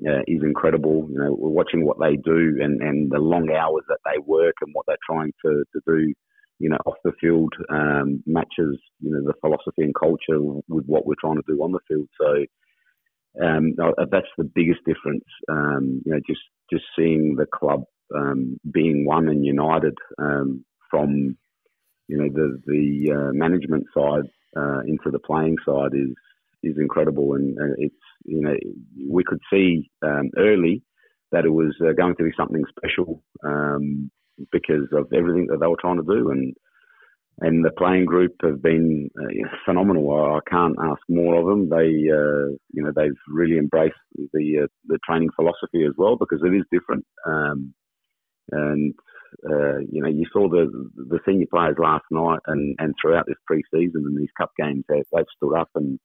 [0.06, 1.08] uh, is incredible.
[1.10, 4.54] You know, we're watching what they do and, and the long hours that they work
[4.60, 6.12] and what they're trying to, to do,
[6.58, 11.06] you know, off the field um, matches, you know, the philosophy and culture with what
[11.06, 12.08] we're trying to do on the field.
[12.20, 12.44] So
[13.44, 15.24] um, uh, that's the biggest difference.
[15.48, 21.36] Um, you know, just just seeing the club um, being one and united um, from,
[22.08, 26.14] you know, the the uh, management side uh, into the playing side is
[26.66, 28.54] is incredible, and, and it's you know
[29.08, 30.82] we could see um, early
[31.32, 34.10] that it was uh, going to be something special um,
[34.52, 36.54] because of everything that they were trying to do, and
[37.40, 40.10] and the playing group have been uh, phenomenal.
[40.36, 41.68] I can't ask more of them.
[41.68, 43.96] They uh, you know they've really embraced
[44.32, 47.04] the uh, the training philosophy as well because it is different.
[47.26, 47.74] Um,
[48.50, 48.94] and
[49.48, 53.36] uh, you know, you saw the the senior players last night and, and throughout this
[53.46, 55.98] pre-season and these cup games, they, they've stood up and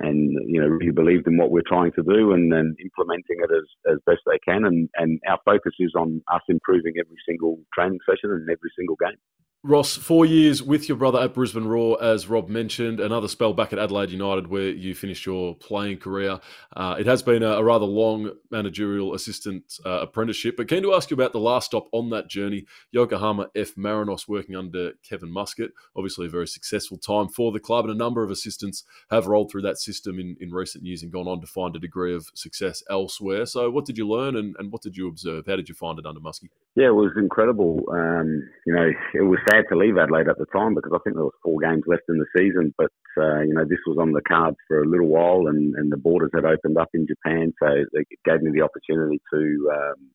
[0.00, 3.50] and you know really believed in what we're trying to do and then implementing it
[3.54, 7.58] as, as best they can and, and our focus is on us improving every single
[7.72, 9.18] training session and every single game.
[9.66, 13.72] Ross, four years with your brother at Brisbane Roar, as Rob mentioned, another spell back
[13.72, 16.38] at Adelaide United where you finished your playing career.
[16.76, 20.92] Uh, it has been a, a, rather long managerial assistant uh, apprenticeship, but keen to
[20.92, 23.74] ask you about the last stop on that journey, Yokohama F.
[23.74, 25.70] Marinos, working under Kevin Muscat.
[25.96, 29.50] Obviously, a very successful time for the club, and a number of assistants have rolled
[29.50, 32.26] through that system in, in recent years and gone on to find a degree of
[32.34, 33.46] success elsewhere.
[33.46, 35.46] So, what did you learn and, and what did you observe?
[35.46, 36.50] How did you find it under Muskie?
[36.76, 37.84] Yeah, it was incredible.
[37.92, 41.14] Um, you know, it was sad to leave Adelaide at the time because I think
[41.14, 42.74] there was four games left in the season.
[42.76, 45.92] But uh, you know, this was on the cards for a little while, and, and
[45.92, 50.10] the borders had opened up in Japan, so it gave me the opportunity to um,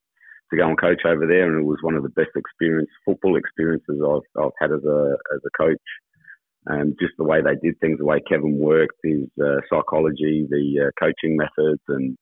[0.51, 3.37] to go and coach over there, and it was one of the best experience football
[3.37, 5.87] experiences I've, I've had as a as a coach.
[6.65, 10.87] And just the way they did things, the way Kevin worked, his uh, psychology, the
[10.87, 12.17] uh, coaching methods, and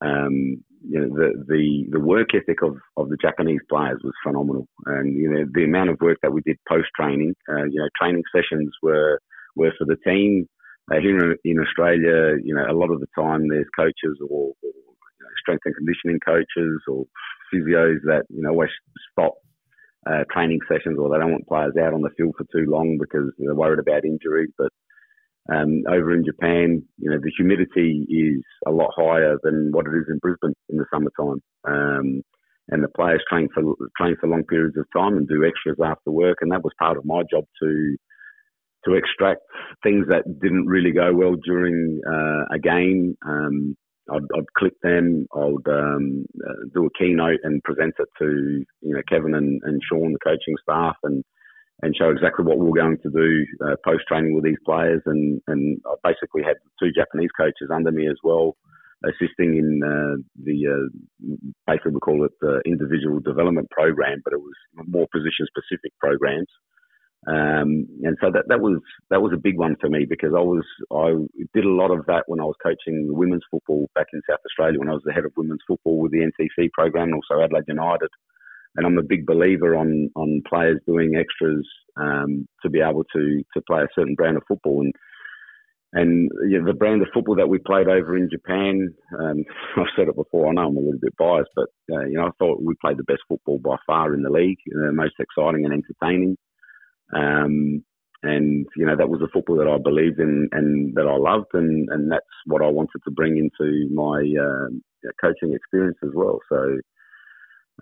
[0.00, 4.68] um, you know, the, the, the work ethic of, of the Japanese players was phenomenal.
[4.86, 7.88] And, you know, the amount of work that we did post training, uh, you know,
[7.98, 9.18] training sessions were,
[9.56, 10.46] were for the team.
[10.92, 14.54] Uh, here in, Australia, you know, a lot of the time there's coaches or, or
[14.62, 17.04] you know, strength and conditioning coaches or
[17.52, 18.68] physios that, you know, always
[19.10, 19.32] stop
[20.06, 22.98] uh, training sessions or they don't want players out on the field for too long
[23.00, 24.48] because they're worried about injury.
[24.58, 24.68] But
[25.52, 29.96] um, over in Japan, you know, the humidity is a lot higher than what it
[29.96, 31.42] is in Brisbane in the summertime.
[31.66, 32.22] Um,
[32.68, 36.10] and the players train for train for long periods of time and do extras after
[36.10, 36.38] work.
[36.40, 37.96] And that was part of my job to
[38.86, 39.40] to extract
[39.82, 43.16] things that didn't really go well during uh, a game.
[43.26, 43.76] Um,
[44.10, 45.26] I'd, I'd, clip them.
[45.34, 49.80] I'd um, uh, do a keynote and present it to you know Kevin and, and
[49.88, 51.24] Sean, the coaching staff, and
[51.84, 55.02] and show exactly what we are going to do uh, post training with these players.
[55.04, 58.56] And, and I basically had two Japanese coaches under me as well,
[59.04, 64.40] assisting in uh, the uh, basically we call it the individual development program, but it
[64.40, 64.54] was
[64.88, 66.48] more position specific programs.
[67.26, 70.40] Um, and so that, that was that was a big one for me because I
[70.40, 71.16] was I
[71.54, 74.78] did a lot of that when I was coaching women's football back in South Australia
[74.78, 77.64] when I was the head of women's football with the NCC program and also Adelaide
[77.68, 78.10] United
[78.76, 83.42] and I'm a big believer on on players doing extras um, to be able to
[83.54, 84.92] to play a certain brand of football and
[85.94, 89.44] and you know, the brand of football that we played over in Japan, um,
[89.76, 90.48] I've said it before.
[90.48, 92.98] I know I'm a little bit biased, but uh, you know I thought we played
[92.98, 96.36] the best football by far in the league, uh, most exciting and entertaining.
[97.14, 97.84] Um,
[98.24, 101.54] and you know that was the football that I believed in and that I loved,
[101.54, 106.40] and and that's what I wanted to bring into my uh, coaching experience as well.
[106.48, 106.78] So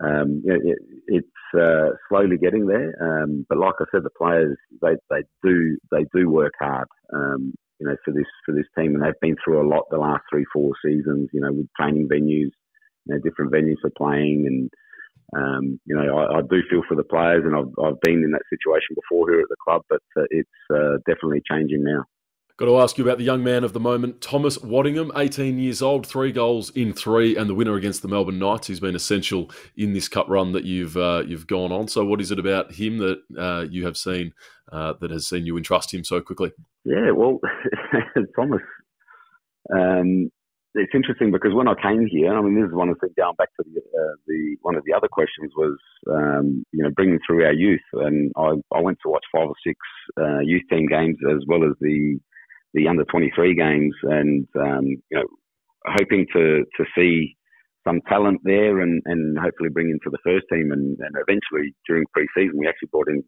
[0.00, 2.94] um, it, it's uh, slowly getting there.
[3.00, 6.88] Um, but like I said, the players they, they do they do work hard.
[7.14, 9.98] Um, you know, for this for this team, and they've been through a lot the
[9.98, 11.28] last three four seasons.
[11.33, 12.52] You know, with training venues,
[13.05, 14.70] you know, different venues for playing, and
[15.35, 18.31] um, you know, I, I, do feel for the players, and I've I've been in
[18.33, 22.05] that situation before here at the club, but uh, it's uh, definitely changing now.
[22.58, 25.80] Got to ask you about the young man of the moment, Thomas Waddingham, 18 years
[25.80, 28.66] old, three goals in three, and the winner against the Melbourne Knights.
[28.66, 31.88] He's been essential in this cup run that you've uh, you've gone on.
[31.88, 34.34] So, what is it about him that uh, you have seen
[34.70, 36.52] uh, that has seen you entrust him so quickly?
[36.84, 37.40] Yeah, well,
[38.36, 38.62] Thomas,
[39.74, 40.30] um,
[40.74, 43.08] it's interesting because when I came here, I mean, this is one of the.
[43.16, 45.78] Going back to the, uh, the one of the other questions was,
[46.10, 49.54] um, you know, bringing through our youth, and I, I went to watch five or
[49.66, 49.78] six
[50.20, 52.18] uh, youth team games as well as the
[52.74, 55.26] the under twenty three games, and um, you know,
[55.87, 57.37] hoping to to see
[57.87, 62.04] some talent there, and, and hopefully bring into the first team, and, and eventually during
[62.12, 63.22] pre-season we actually brought in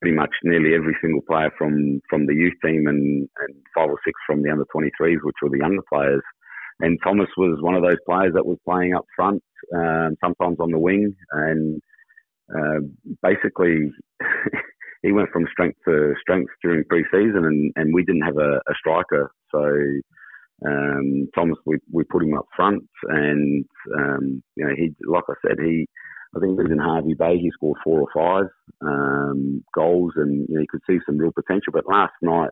[0.00, 3.98] pretty much nearly every single player from from the youth team and, and five or
[4.04, 6.22] six from the under 23s, which were the younger players.
[6.80, 9.42] And Thomas was one of those players that was playing up front,
[9.76, 11.80] um, sometimes on the wing, and
[12.52, 12.80] uh,
[13.22, 13.90] basically
[15.02, 18.74] he went from strength to strength during pre-season, and, and we didn't have a, a
[18.78, 19.64] striker, so
[20.66, 23.64] um, Thomas we we put him up front, and
[23.98, 25.86] um, you know he like I said he
[26.34, 27.38] I think it was in Hervey Bay.
[27.38, 31.32] He scored four or five um, goals, and you, know, you could see some real
[31.32, 31.72] potential.
[31.72, 32.50] But last night,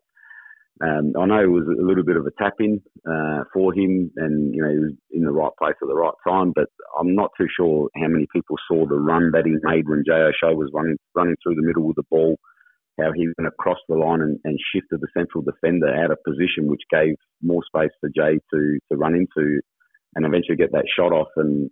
[0.83, 4.11] um, I know it was a little bit of a tap in uh, for him,
[4.17, 6.53] and you know he was in the right place at the right time.
[6.55, 10.05] But I'm not too sure how many people saw the run that he made when
[10.07, 12.39] Jay was running running through the middle with the ball.
[12.99, 16.69] How he went across the line and, and shifted the central defender out of position,
[16.69, 19.61] which gave more space for Jay to to run into,
[20.15, 21.29] and eventually get that shot off.
[21.37, 21.71] And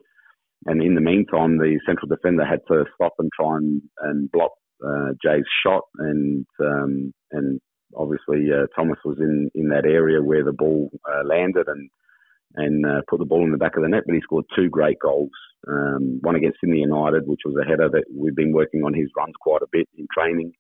[0.67, 4.53] and in the meantime, the central defender had to stop and try and, and block
[4.87, 7.61] uh, Jay's shot, and um, and
[7.97, 11.91] obviously uh, Thomas was in, in that area where the ball uh, landed and
[12.55, 14.05] and uh, put the ball in the back of the net.
[14.07, 15.31] But he scored two great goals.
[15.67, 19.11] Um, one against Sydney United, which was a header that we've been working on his
[19.17, 20.53] runs quite a bit in training,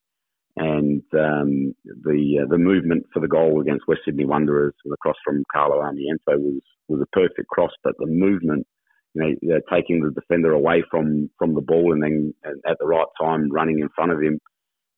[0.56, 5.16] and um, the uh, the movement for the goal against West Sydney Wanderers, the cross
[5.24, 8.66] from Carlo Armiento was was a perfect cross, but the movement
[9.14, 12.34] you know, taking the defender away from, from the ball and then
[12.66, 14.38] at the right time running in front of him,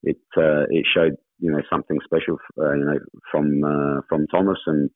[0.02, 2.98] it uh, it showed you know something special uh, you know
[3.31, 4.90] from uh, from Thomas and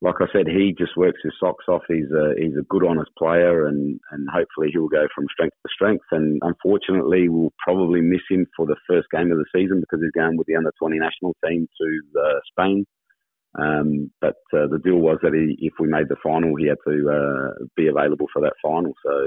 [0.00, 1.82] like I said, he just works his socks off.
[1.88, 5.68] He's a he's a good, honest player, and and hopefully he'll go from strength to
[5.74, 6.04] strength.
[6.12, 10.12] And unfortunately, we'll probably miss him for the first game of the season because he's
[10.12, 12.86] going with the under twenty national team to uh, Spain.
[13.58, 16.78] Um, but uh, the deal was that he, if we made the final, he had
[16.86, 18.92] to uh, be available for that final.
[19.04, 19.26] So,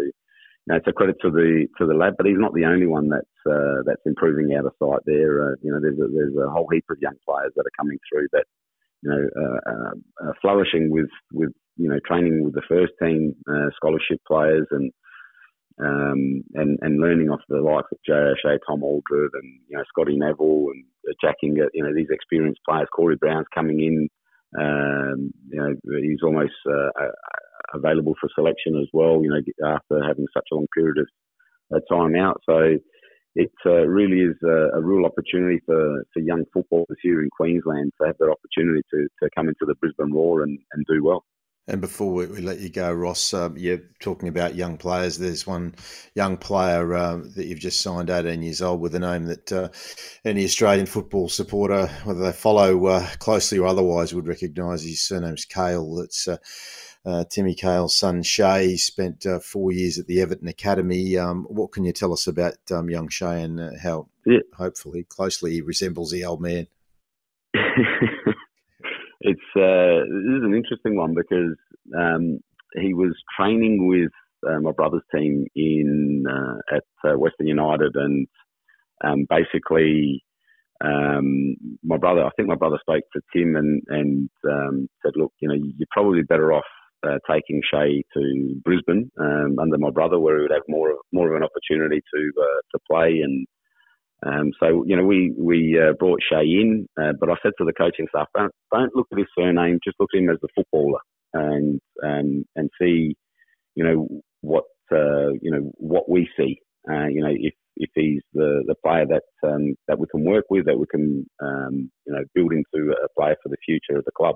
[0.67, 3.09] know, it's a credit to the to the lad, but he's not the only one
[3.09, 5.51] that's uh, that's improving out of sight there.
[5.51, 7.97] Uh, you know, there's a, there's a whole heap of young players that are coming
[8.11, 8.45] through that
[9.01, 13.35] you know uh, uh, flourishing with with you know training with the first team,
[13.75, 14.91] scholarship players, and
[15.79, 19.83] um, and and learning off the likes of Jay O'Shea, Tom Aldred, and you know
[19.89, 20.85] Scotty Neville and
[21.21, 22.87] Jack Hingert, you know these experienced players.
[22.95, 24.09] Corey Brown's coming in.
[24.59, 26.89] Um, you know he's almost uh,
[27.73, 29.21] available for selection as well.
[29.23, 31.07] You know after having such a long period of
[31.75, 32.77] uh, time out, so
[33.35, 37.93] it uh, really is a, a, real opportunity for, for young footballers here in Queensland
[37.99, 41.23] to have their opportunity to, to come into the Brisbane Roar and, and do well.
[41.67, 45.17] And before we, we, let you go, Ross, um, you're talking about young players.
[45.17, 45.75] There's one
[46.15, 49.69] young player uh, that you've just signed, 18 years old, with a name that uh,
[50.25, 54.83] any Australian football supporter, whether they follow uh, closely or otherwise, would recognise.
[54.83, 55.99] His surname's Cahill.
[55.99, 56.27] It's
[57.05, 58.75] uh, uh, Timmy Cahill's son, Shay.
[58.77, 61.17] Spent uh, four years at the Everton Academy.
[61.17, 64.39] Um, what can you tell us about um, young Shay and how, yeah.
[64.55, 66.67] hopefully, closely he resembles the old man?
[67.53, 71.55] it's uh, this is an interesting one because
[71.97, 72.39] um,
[72.75, 74.11] he was training with
[74.49, 78.27] uh, my brother's team in uh, at uh, Western United, and
[79.03, 80.23] um, basically,
[80.83, 82.23] um, my brother.
[82.23, 85.87] I think my brother spoke to Tim and and um, said, "Look, you know, you're
[85.91, 86.63] probably better off."
[87.07, 90.97] Uh, taking Shay to Brisbane um, under my brother, where he would have more of,
[91.11, 93.47] more of an opportunity to uh, to play and
[94.25, 97.65] um, so you know, we we uh, brought Shay in, uh, but I said to
[97.65, 100.47] the coaching staff, don't don't look at his surname, just look at him as the
[100.55, 100.99] footballer,
[101.33, 103.15] and and and see,
[103.75, 104.07] you know,
[104.41, 106.59] what uh, you know what we see.
[106.89, 110.45] Uh, you know, if if he's the the player that um, that we can work
[110.51, 114.05] with, that we can um, you know build into a player for the future of
[114.05, 114.35] the club,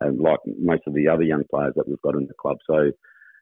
[0.00, 2.58] like most of the other young players that we've got in the club.
[2.68, 2.90] So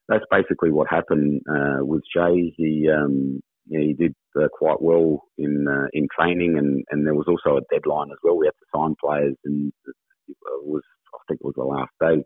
[0.09, 2.53] that's basically what happened uh, with Jay.
[2.57, 7.27] He um, he did uh, quite well in uh, in training, and, and there was
[7.29, 8.37] also a deadline as well.
[8.37, 9.73] We had to sign players, and
[10.29, 10.83] it was
[11.15, 12.25] I think it was the last day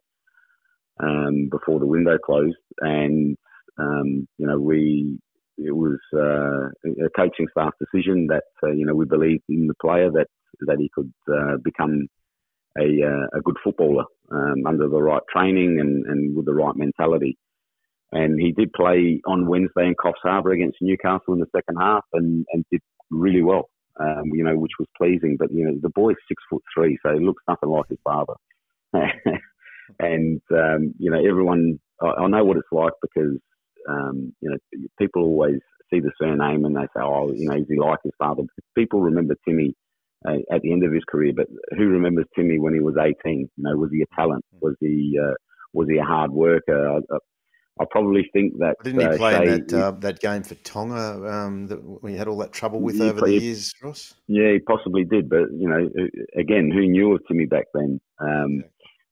[1.00, 3.36] um, before the window closed, and
[3.78, 5.18] um, you know we
[5.58, 6.68] it was uh,
[7.04, 10.26] a coaching staff decision that uh, you know we believed in the player that
[10.66, 12.08] that he could uh, become
[12.78, 16.76] a, uh, a good footballer um, under the right training and, and with the right
[16.76, 17.36] mentality.
[18.12, 22.04] And he did play on Wednesday in Coffs Harbour against Newcastle in the second half
[22.12, 23.68] and, and did really well,
[24.00, 25.36] um, you know, which was pleasing.
[25.38, 28.34] But, you know, the boy's six foot three, so he looks nothing like his father.
[30.00, 33.36] and, um, you know, everyone, I, I, know what it's like because,
[33.88, 34.56] um, you know,
[34.98, 35.60] people always
[35.92, 38.42] see the surname and they say, oh, you know, is he like his father?
[38.42, 39.74] Because People remember Timmy
[40.26, 43.14] at the end of his career, but who remembers Timmy when he was 18?
[43.24, 44.44] You know, was he a talent?
[44.60, 45.34] Was he, uh,
[45.72, 46.98] was he a hard worker?
[47.12, 47.16] I,
[47.80, 50.56] I probably think that didn't he uh, play Shea, in that uh, that game for
[50.56, 54.14] Tonga um, that we had all that trouble with over the years, Ross?
[54.26, 55.88] Yeah, he possibly did, but you know,
[56.36, 58.00] again, who knew of Timmy back then?
[58.18, 58.64] Um,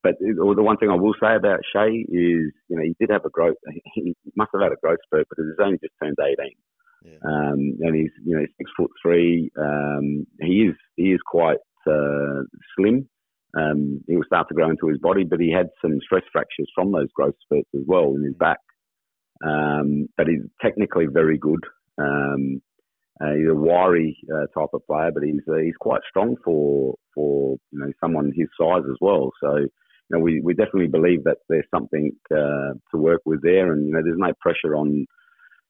[0.02, 3.24] but the one thing I will say about Shea is, you know, he did have
[3.24, 3.56] a growth.
[3.94, 6.56] He must have had a growth spurt because he's only just turned eighteen,
[7.04, 7.18] yeah.
[7.24, 9.50] um, and he's you know six foot three.
[9.58, 12.42] Um, he is he is quite uh,
[12.76, 13.08] slim.
[13.56, 16.70] Um, he will start to grow into his body, but he had some stress fractures
[16.74, 18.38] from those growth spurts as well in his mm.
[18.38, 18.58] back.
[19.44, 21.60] Um, but he's technically very good.
[21.98, 22.60] Um,
[23.20, 26.94] uh, he's a wiry uh, type of player, but he's uh, he's quite strong for
[27.14, 29.32] for you know someone his size as well.
[29.42, 29.68] So you
[30.10, 33.92] know we, we definitely believe that there's something uh, to work with there, and you
[33.92, 35.06] know there's no pressure on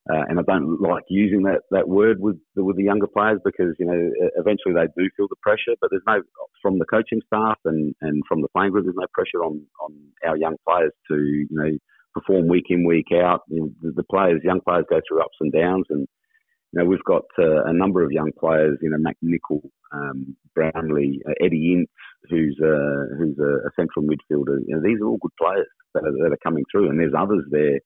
[0.09, 3.41] uh, and I don't like using that, that word with the, with the younger players
[3.45, 5.75] because you know eventually they do feel the pressure.
[5.81, 6.23] But there's no
[6.63, 8.85] from the coaching staff and, and from the playing group.
[8.85, 9.93] There's no pressure on, on
[10.25, 11.71] our young players to you know
[12.15, 13.41] perform week in week out.
[13.49, 16.07] You know, the, the, players, young players, go through ups and downs, and
[16.73, 18.79] you know we've got uh, a number of young players.
[18.83, 19.17] You know, Mac
[19.93, 21.91] um, Brownlee, uh, Eddie Ince,
[22.31, 24.59] who's a, who's a, a central midfielder.
[24.67, 27.15] You know, these are all good players that are, that are coming through, and there's
[27.17, 27.81] others there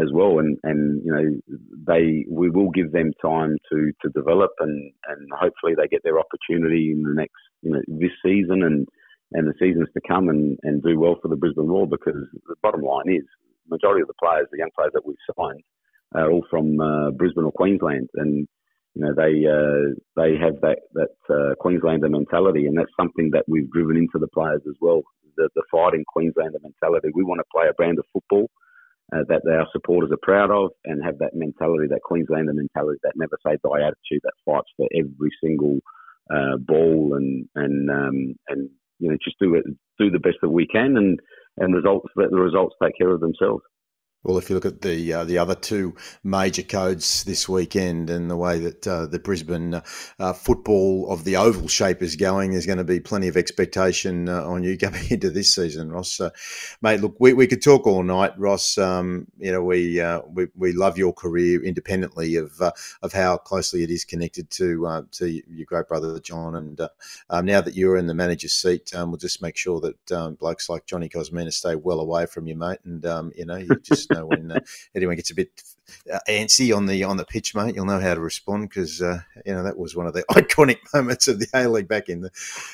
[0.00, 0.38] as well.
[0.38, 5.28] And, and you know, they we will give them time to, to develop and, and
[5.32, 8.86] hopefully they get their opportunity in the next, you know, this season and,
[9.32, 12.54] and the seasons to come and, and do well for the Brisbane Roar because the
[12.62, 13.24] bottom line is
[13.68, 15.62] the majority of the players, the young players that we've signed,
[16.14, 18.08] are all from uh, Brisbane or Queensland.
[18.14, 18.46] And,
[18.94, 23.44] you know, they uh, they have that, that uh, Queenslander mentality and that's something that
[23.48, 25.02] we've driven into the players as well.
[25.36, 27.08] The, the fighting Queenslander mentality.
[27.12, 28.48] We want to play a brand of football
[29.14, 33.12] uh, that our supporters are proud of and have that mentality, that Queenslander mentality, that
[33.16, 35.78] never say die attitude that fights for every single
[36.30, 39.64] uh, ball and and um, and you know just do it,
[39.98, 41.20] do the best that we can and
[41.58, 43.62] and results let the results take care of themselves.
[44.26, 48.28] Well, if you look at the uh, the other two major codes this weekend and
[48.28, 49.80] the way that uh, the Brisbane
[50.18, 54.28] uh, football of the oval shape is going, there's going to be plenty of expectation
[54.28, 56.20] uh, on you coming into this season, Ross.
[56.82, 58.76] mate, look, we, we could talk all night, Ross.
[58.78, 63.36] Um, you know, we, uh, we we love your career independently of uh, of how
[63.36, 66.56] closely it is connected to to your great brother John.
[66.56, 66.80] And
[67.30, 70.34] um, now that you're in the manager's seat, um, we'll just make sure that um,
[70.34, 72.80] blokes like Johnny Kosmina stay well away from you, mate.
[72.84, 74.60] And um, you know, you just when uh,
[74.94, 75.50] anyone gets a bit
[76.12, 79.20] uh, antsy on the on the pitch, mate, you'll know how to respond because uh,
[79.44, 82.22] you know that was one of the iconic moments of the A League back in
[82.22, 82.30] the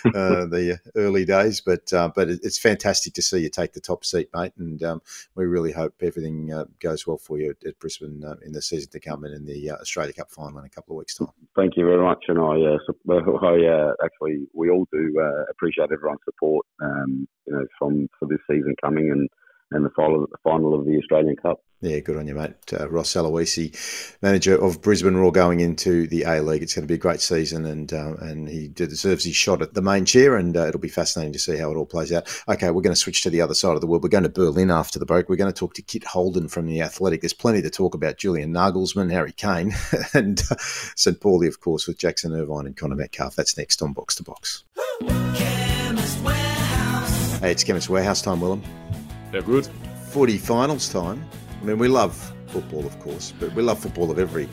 [0.07, 1.61] uh, the early days.
[1.61, 5.03] But uh, but it's fantastic to see you take the top seat, mate, and um,
[5.35, 9.01] we really hope everything uh, goes well for you at, Brisbane in the season to
[9.01, 11.29] come and in the Australia Cup final in a couple of weeks' time.
[11.57, 12.43] Thank you very much, and I,
[13.11, 15.19] I actually we all do
[15.51, 19.29] appreciate everyone's support, um, you know, from for this season coming and
[19.75, 21.63] and the final, the final of the Australian Cup.
[21.83, 22.55] Yeah, good on you, mate.
[22.73, 23.77] Uh, Ross Aloisi,
[24.23, 26.63] manager of Brisbane Roar, going into the A League.
[26.63, 29.75] It's going to be a great season, and uh, and he deserves his shot at
[29.75, 32.29] the main chair, and uh, it'll be fascinating to see how it all plays out.
[32.49, 34.05] Okay, we're going to switch to the other side of the world.
[34.05, 35.29] We're going to Berlin after the break.
[35.29, 37.21] We're going to talk to Kit Holden from the Athletic.
[37.21, 38.17] There's plenty to talk about.
[38.17, 39.73] Julian Nagelsmann, Harry Kane,
[40.15, 40.57] and uh,
[40.95, 41.21] St.
[41.21, 43.35] Pauli, of course, with Jackson Irvine and Connor Metcalfe.
[43.35, 44.63] That's next on Box to Box.
[47.41, 48.63] Hey, it's Chemist Warehouse time, Willem.
[49.33, 49.67] Yeah, good
[50.11, 51.25] footy finals time.
[51.63, 52.15] I mean, we love
[52.49, 54.47] football, of course, but we love football of every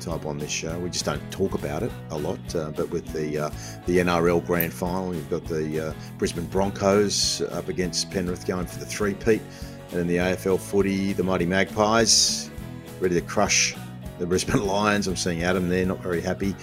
[0.00, 0.78] type on this show.
[0.78, 2.38] We just don't talk about it a lot.
[2.54, 3.50] Uh, but with the uh,
[3.84, 8.78] the NRL Grand Final, you've got the uh, Brisbane Broncos up against Penrith going for
[8.78, 9.42] the three-peat,
[9.90, 12.50] and in the AFL footy, the Mighty Magpies
[13.00, 13.76] ready to crush
[14.18, 15.06] the Brisbane Lions.
[15.06, 16.56] I'm seeing Adam there, not very happy.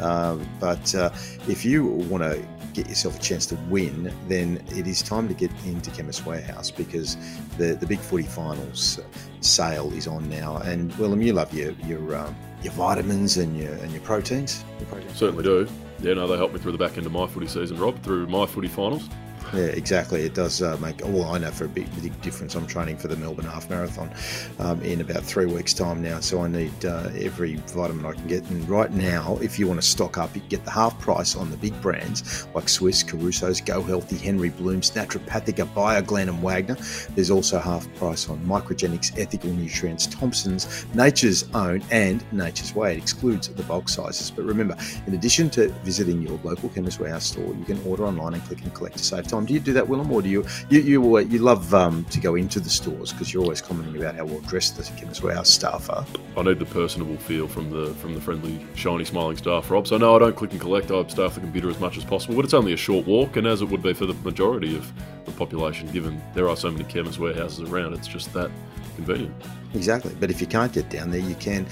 [0.00, 1.10] Um, but uh,
[1.48, 5.34] if you want to get yourself a chance to win, then it is time to
[5.34, 7.16] get into Chemist Warehouse because
[7.56, 9.00] the, the big footy finals
[9.40, 10.58] sale is on now.
[10.58, 14.64] And Willem, you love your your um, your vitamins and your and your proteins.
[14.78, 15.16] Your proteins.
[15.16, 15.68] Certainly do.
[16.00, 18.26] Yeah, no, they helped me through the back end of my footy season, Rob, through
[18.26, 19.08] my footy finals.
[19.54, 20.22] Yeah, exactly.
[20.22, 21.00] It does uh, make.
[21.04, 22.54] Well, I know for a big, big difference.
[22.56, 24.12] I'm training for the Melbourne Half Marathon
[24.58, 28.26] um, in about three weeks' time now, so I need uh, every vitamin I can
[28.26, 28.42] get.
[28.50, 31.50] And right now, if you want to stock up, you get the half price on
[31.50, 36.76] the big brands like Swisse, Caruso's, Go Healthy, Henry Blooms, Naturopathica, Bioglan, and Wagner.
[37.14, 42.94] There's also half price on Microgenics, Ethical Nutrients, Thompson's, Nature's Own, and Nature's Way.
[42.94, 44.30] It excludes the bulk sizes.
[44.30, 44.76] But remember,
[45.06, 48.62] in addition to visiting your local Chemist Warehouse store, you can order online and click
[48.62, 49.35] and collect to save time.
[49.44, 52.34] Do you do that, Willem, or do you you you, you love um, to go
[52.34, 55.50] into the stores because you're always commenting about how well dressed the chemists Chemist Warehouse
[55.50, 56.06] staff are?
[56.36, 59.86] I need the personable feel from the from the friendly, shiny, smiling staff, Rob.
[59.86, 60.90] So no, I don't click and collect.
[60.90, 63.46] I staff the computer as much as possible, but it's only a short walk, and
[63.46, 64.90] as it would be for the majority of
[65.24, 68.50] the population, given there are so many Chemist Warehouses around, it's just that
[68.96, 69.34] convenient.
[69.74, 70.14] Exactly.
[70.18, 71.66] But if you can't get down there, you can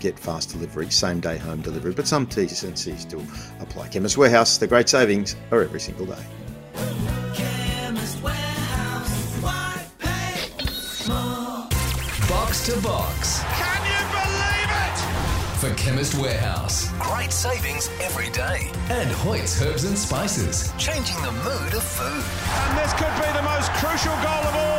[0.00, 1.92] get fast delivery, same day home delivery.
[1.92, 3.22] But some T's and C's still
[3.60, 3.88] apply.
[3.88, 6.24] Chemist Warehouse, the great savings are every single day.
[12.28, 14.98] Box to box Can you believe it?
[15.58, 18.70] for Chemist Warehouse Great savings every day.
[18.90, 20.72] and Hoyt's Herbs and Spices.
[20.78, 22.24] Changing the mood of food.
[22.68, 24.77] And this could be the most crucial goal of all.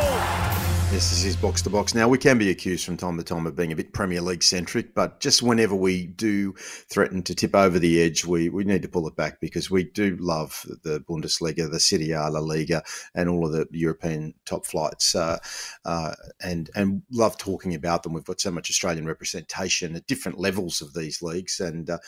[0.92, 1.94] This is his box to box.
[1.94, 4.42] Now, we can be accused from time to time of being a bit Premier League
[4.42, 6.54] centric, but just whenever we do
[6.90, 9.84] threaten to tip over the edge, we, we need to pull it back because we
[9.84, 12.82] do love the Bundesliga, the Serie A, La Liga,
[13.14, 15.38] and all of the European top flights, uh,
[15.86, 18.14] uh, and and love talking about them.
[18.14, 22.00] We've got so much Australian representation at different levels of these leagues, and uh,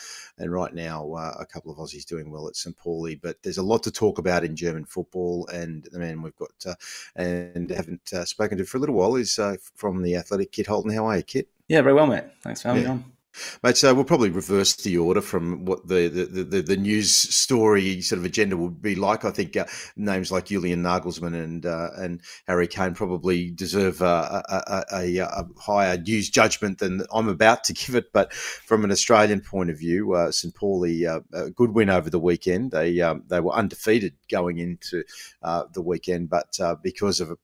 [0.42, 3.60] and right now uh, a couple of Aussies doing well at St Pauli, but there's
[3.60, 6.76] a lot to talk about in German football, and the man we've got uh,
[7.16, 10.68] and haven't uh, spoken to for a little while is uh, from the Athletic, Kit
[10.68, 10.94] Holden.
[10.94, 11.48] How are you, Kit?
[11.68, 12.26] Yeah, very well, mate.
[12.44, 12.90] Thanks for having Yeah.
[12.90, 13.12] me on.
[13.64, 18.02] Mate, so we'll probably reverse the order from what the the, the, the news story
[18.02, 19.24] sort of agenda would be like.
[19.24, 19.66] I think uh,
[19.96, 25.20] names like Julian Nagelsmann and uh, and Harry Kane probably deserve uh, a, a, a,
[25.20, 28.12] a higher news judgment than I'm about to give it.
[28.12, 32.10] But from an Australian point of view, uh, St Pauli, uh, a good win over
[32.10, 32.72] the weekend.
[32.72, 35.04] They um, they were undefeated going into
[35.42, 37.38] uh, the weekend, but because of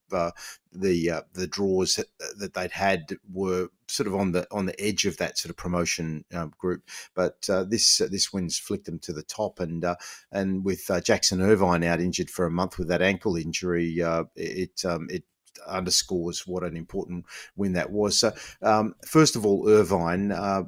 [0.71, 1.99] the uh, the draws
[2.37, 5.57] that they'd had were sort of on the on the edge of that sort of
[5.57, 6.83] promotion um, group.
[7.15, 9.95] But uh, this uh, this win's flicked them to the top, and uh,
[10.31, 14.25] and with uh, Jackson Irvine out injured for a month with that ankle injury, uh,
[14.35, 15.23] it um, it
[15.65, 17.25] underscores what an important
[17.55, 18.19] win that was.
[18.19, 20.31] So um, first of all, Irvine.
[20.31, 20.63] Uh,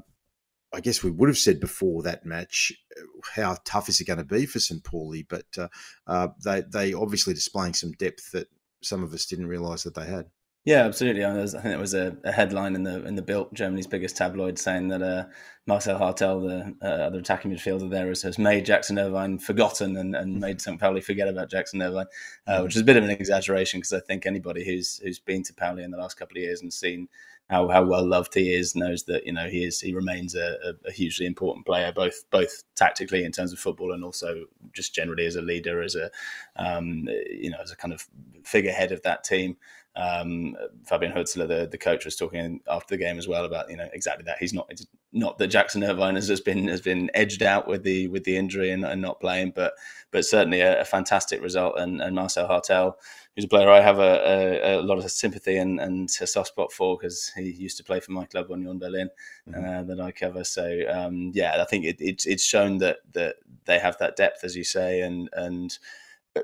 [0.72, 3.02] I guess we would have said before that match uh,
[3.34, 5.68] how tough is it going to be for St Pauli, but uh,
[6.06, 8.50] uh, they they obviously displaying some depth that
[8.84, 10.28] some of us didn't realise that they had.
[10.66, 11.24] Yeah, absolutely.
[11.24, 13.88] I, there's- I think there was a, a headline in the in the Bild, Germany's
[13.88, 15.26] biggest tabloid, saying that uh,
[15.66, 20.16] Marcel Hartel, the uh, other attacking midfielder there, has, has made Jackson Irvine forgotten and,
[20.16, 20.80] and made St.
[20.80, 22.08] Pauli forget about Jackson Irvine,
[22.46, 25.44] uh, which is a bit of an exaggeration because I think anybody who's who's been
[25.44, 27.08] to Pauli in the last couple of years and seen
[27.50, 30.58] how, how well loved he is knows that you know he is he remains a,
[30.64, 34.94] a, a hugely important player both both tactically in terms of football and also just
[34.94, 36.12] generally as a leader as a
[36.58, 38.08] um, you know as a kind of
[38.44, 39.58] figurehead of that team.
[40.00, 43.76] Um, Fabian Hürzeler, the, the coach, was talking after the game as well about you
[43.76, 44.38] know exactly that.
[44.40, 47.84] He's not it's not that Jackson Irvine has just been has been edged out with
[47.84, 49.74] the with the injury and, and not playing, but
[50.12, 51.78] but certainly a, a fantastic result.
[51.78, 52.94] And, and Marcel Hartel,
[53.36, 56.50] who's a player I have a, a, a lot of sympathy and, and a soft
[56.50, 59.10] spot for because he used to play for my club on Union Berlin
[59.54, 60.44] uh, that I cover.
[60.44, 63.36] So um, yeah, I think it, it's it's shown that that
[63.66, 65.78] they have that depth, as you say, and and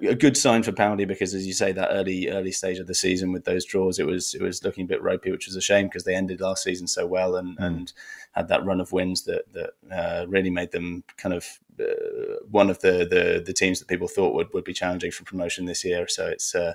[0.02, 2.96] a good sign for Pauli because, as you say, that early early stage of the
[2.96, 5.62] season with those draws, it was it was looking a bit ropey, which was a
[5.62, 7.94] shame because they ended last season so well and, and
[8.32, 12.70] had that run of wins that that uh, really made them kind of uh, one
[12.70, 15.84] of the, the the teams that people thought would, would be challenging for promotion this
[15.84, 16.08] year.
[16.08, 16.74] So it's uh,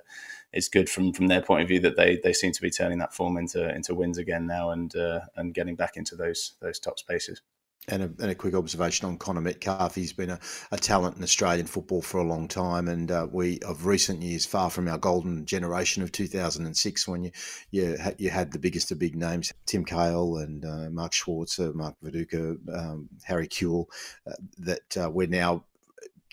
[0.52, 2.98] it's good from from their point of view that they they seem to be turning
[2.98, 6.78] that form into into wins again now and uh, and getting back into those those
[6.78, 7.42] top spaces.
[7.90, 9.96] And a, and a quick observation on Connor Metcalfe.
[9.96, 10.38] He's been a,
[10.70, 14.46] a talent in Australian football for a long time, and uh, we of recent years
[14.46, 17.30] far from our golden generation of 2006 when you
[17.70, 21.96] you, you had the biggest of big names, Tim Cahill and uh, Mark Schwarzer, Mark
[22.02, 23.86] Viduka, um, Harry Kewell,
[24.26, 25.64] uh, that uh, we're now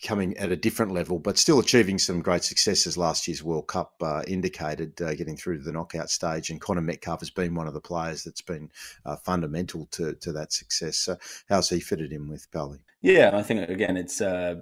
[0.01, 2.97] coming at a different level, but still achieving some great successes.
[2.97, 6.81] Last year's World Cup uh, indicated uh, getting through to the knockout stage, and Connor
[6.81, 8.69] Metcalfe has been one of the players that's been
[9.05, 10.97] uh, fundamental to, to that success.
[10.97, 11.17] So
[11.49, 12.79] how's he fitted in with Pauli?
[13.01, 14.55] Yeah, I think again, it's uh,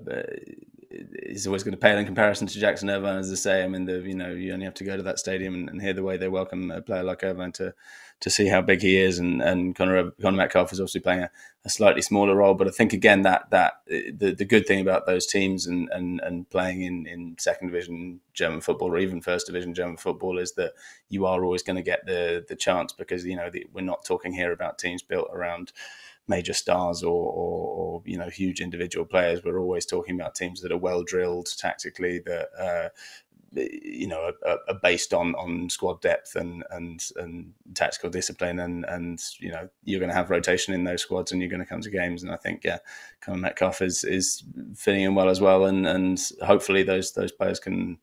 [0.89, 3.63] is always going to pale in comparison to Jackson Irvine, as I say.
[3.63, 5.81] I mean, the you know you only have to go to that stadium and, and
[5.81, 7.73] hear the way they welcome a player like Irvine to
[8.22, 11.30] to see how big he is, and and Connor, Connor Metcalfe is obviously playing a,
[11.66, 12.53] a, slightly smaller role.
[12.53, 16.22] But I think again that that the, the good thing about those teams and and,
[16.22, 20.53] and playing in, in second division German football or even first division German football is
[20.53, 20.74] that
[21.09, 24.05] you are always going to get the the chance because you know the, we're not
[24.05, 25.72] talking here about teams built around
[26.28, 29.43] major stars or, or, or, you know huge individual players.
[29.43, 32.89] We're always talking about teams that are well drilled tactically, that uh,
[33.55, 38.85] you know are, are, based on on squad depth and and and tactical discipline, and
[38.85, 41.65] and you know you're going to have rotation in those squads, and you're going to
[41.65, 42.23] come to games.
[42.23, 42.79] And I think yeah,
[43.21, 44.43] Connor Metcalfe is is
[44.75, 47.99] fitting in well as well, and and hopefully those those players can.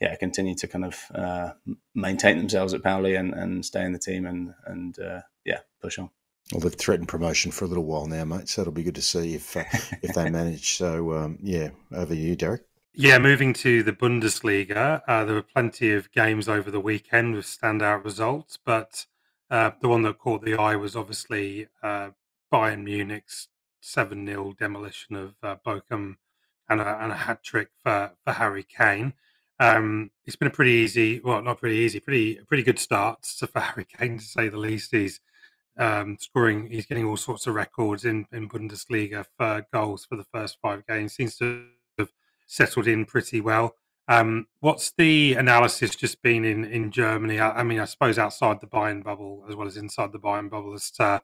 [0.00, 1.52] Yeah, continue to kind of uh,
[1.94, 6.00] maintain themselves at Pauli and, and stay in the team and and uh, yeah, push
[6.00, 6.10] on.
[6.52, 8.48] Well, they've threatened promotion for a little while now, mate.
[8.48, 9.64] So it'll be good to see if uh,
[10.02, 10.76] if they manage.
[10.76, 12.64] So um, yeah, over you, Derek.
[12.96, 17.44] Yeah, moving to the Bundesliga, uh, there were plenty of games over the weekend with
[17.44, 19.06] standout results, but
[19.50, 22.10] uh, the one that caught the eye was obviously uh,
[22.52, 23.48] Bayern Munich's
[23.80, 26.18] 7 0 demolition of uh, Bochum
[26.68, 29.14] and a, and a hat trick for, for Harry Kane.
[29.58, 33.58] Um, it's been a pretty easy, well, not pretty easy, pretty pretty good start for
[33.58, 34.92] Harry Kane, to say the least.
[34.92, 35.20] He's
[35.76, 36.70] um, scoring.
[36.70, 40.86] He's getting all sorts of records in, in Bundesliga for goals for the first five
[40.86, 41.14] games.
[41.14, 41.66] Seems to
[42.46, 43.76] settled in pretty well.
[44.06, 47.38] Um, what's the analysis just been in, in Germany?
[47.40, 50.50] I, I, mean, I suppose outside the Bayern bubble as well as inside the Bayern
[50.50, 51.22] bubble as to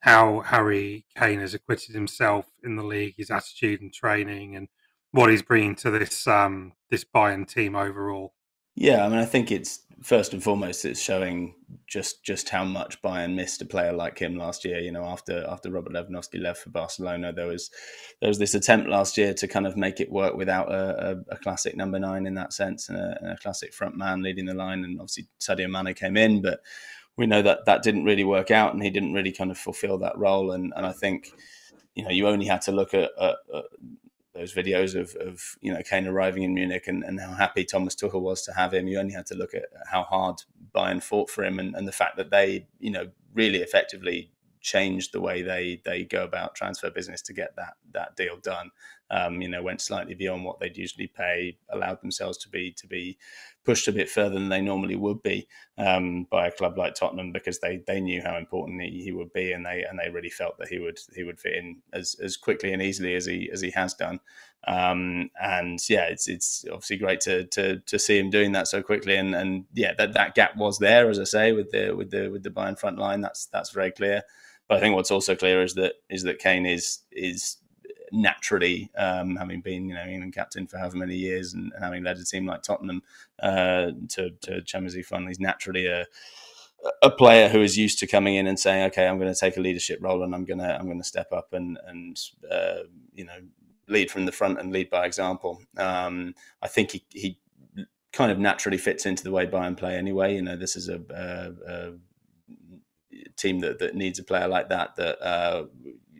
[0.00, 4.68] how Harry Kane has acquitted himself in the league, his attitude and training, and
[5.10, 8.34] what he's bringing to this um, this Bayern team overall.
[8.76, 11.54] Yeah, I mean, I think it's first and foremost it's showing
[11.86, 14.80] just just how much Bayern missed a player like him last year.
[14.80, 17.70] You know, after after Robert Lewandowski left for Barcelona, there was
[18.20, 21.34] there was this attempt last year to kind of make it work without a, a,
[21.34, 24.46] a classic number nine in that sense and a, and a, classic front man leading
[24.46, 24.84] the line.
[24.84, 26.60] And obviously Sadio Mane came in, but
[27.16, 29.98] we know that that didn't really work out, and he didn't really kind of fulfill
[29.98, 30.52] that role.
[30.52, 31.30] And and I think
[31.94, 33.64] you know you only had to look at, at, at
[34.34, 37.94] those videos of, of you know Kane arriving in Munich and, and how happy Thomas
[37.94, 38.88] Tuchel was to have him.
[38.88, 40.42] You only had to look at how hard
[40.74, 45.12] Bayern fought for him and, and the fact that they you know really effectively changed
[45.12, 48.70] the way they they go about transfer business to get that that deal done.
[49.10, 52.86] Um, you know, went slightly beyond what they'd usually pay, allowed themselves to be to
[52.86, 53.18] be
[53.64, 55.46] pushed a bit further than they normally would be
[55.76, 59.32] um, by a club like Tottenham because they they knew how important he, he, would
[59.32, 62.16] be and they and they really felt that he would he would fit in as,
[62.22, 64.20] as quickly and easily as he as he has done.
[64.66, 68.82] Um, and yeah, it's it's obviously great to to to see him doing that so
[68.82, 69.16] quickly.
[69.16, 72.28] And and yeah, that, that gap was there, as I say, with the with the
[72.28, 73.20] with the Bayern front line.
[73.20, 74.22] That's that's very clear.
[74.68, 77.56] But I think what's also clear is that is that Kane is is
[78.12, 82.02] naturally, um, having been you know England captain for however many years and, and having
[82.02, 83.02] led a team like Tottenham
[83.42, 86.06] uh, to to Champions League final, he's naturally a
[87.02, 89.56] a player who is used to coming in and saying, "Okay, I'm going to take
[89.56, 92.18] a leadership role and I'm going to I'm going to step up and and
[92.50, 92.84] uh,
[93.14, 93.38] you know
[93.88, 97.38] lead from the front and lead by example." Um, I think he he
[98.12, 100.34] kind of naturally fits into the way Bayern play anyway.
[100.34, 101.92] You know, this is a, a, a
[103.36, 104.96] team that, that needs a player like that.
[104.96, 105.64] That uh,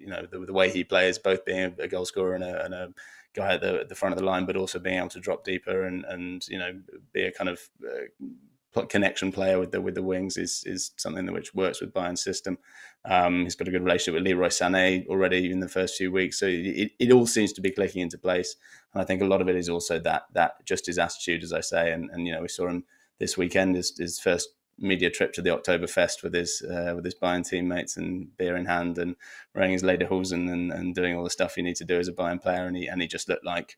[0.01, 2.75] you know the, the, way he plays, both being a, goal scorer and a, and
[2.75, 2.93] a
[3.35, 5.85] guy at the, the, front of the line, but also being able to drop deeper
[5.85, 6.73] and and you know
[7.13, 11.27] be a kind of uh, connection player with the with the wings is is something
[11.27, 12.59] that which works with Bayern's system.
[13.05, 16.39] Um, he's got a good relationship with Leroy Sané already in the first few weeks,
[16.39, 18.57] so it, it all seems to be clicking into place.
[18.93, 21.53] And I think a lot of it is also that that just his attitude, as
[21.53, 22.85] I say, and and you know we saw him
[23.19, 24.49] this weekend his, his first
[24.81, 28.65] media trip to the Oktoberfest with his uh, with his Bayern teammates and beer in
[28.65, 29.15] hand and
[29.55, 32.13] wearing his lederhosen and, and doing all the stuff you need to do as a
[32.13, 32.67] Bayern player.
[32.67, 33.77] And he and he just looked like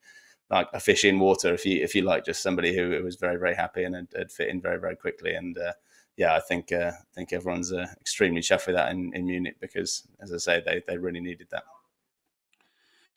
[0.50, 3.36] like a fish in water, if you if you like, just somebody who, was very
[3.36, 5.34] very happy and had, had, fit in very very quickly.
[5.34, 5.72] And uh,
[6.16, 9.56] yeah, I think uh, I think everyone's uh, extremely chuffed with that in, in Munich
[9.60, 11.64] because, as I say, they they really needed that.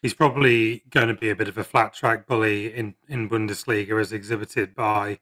[0.01, 3.99] He's probably going to be a bit of a flat track bully in, in Bundesliga,
[3.99, 5.19] as exhibited by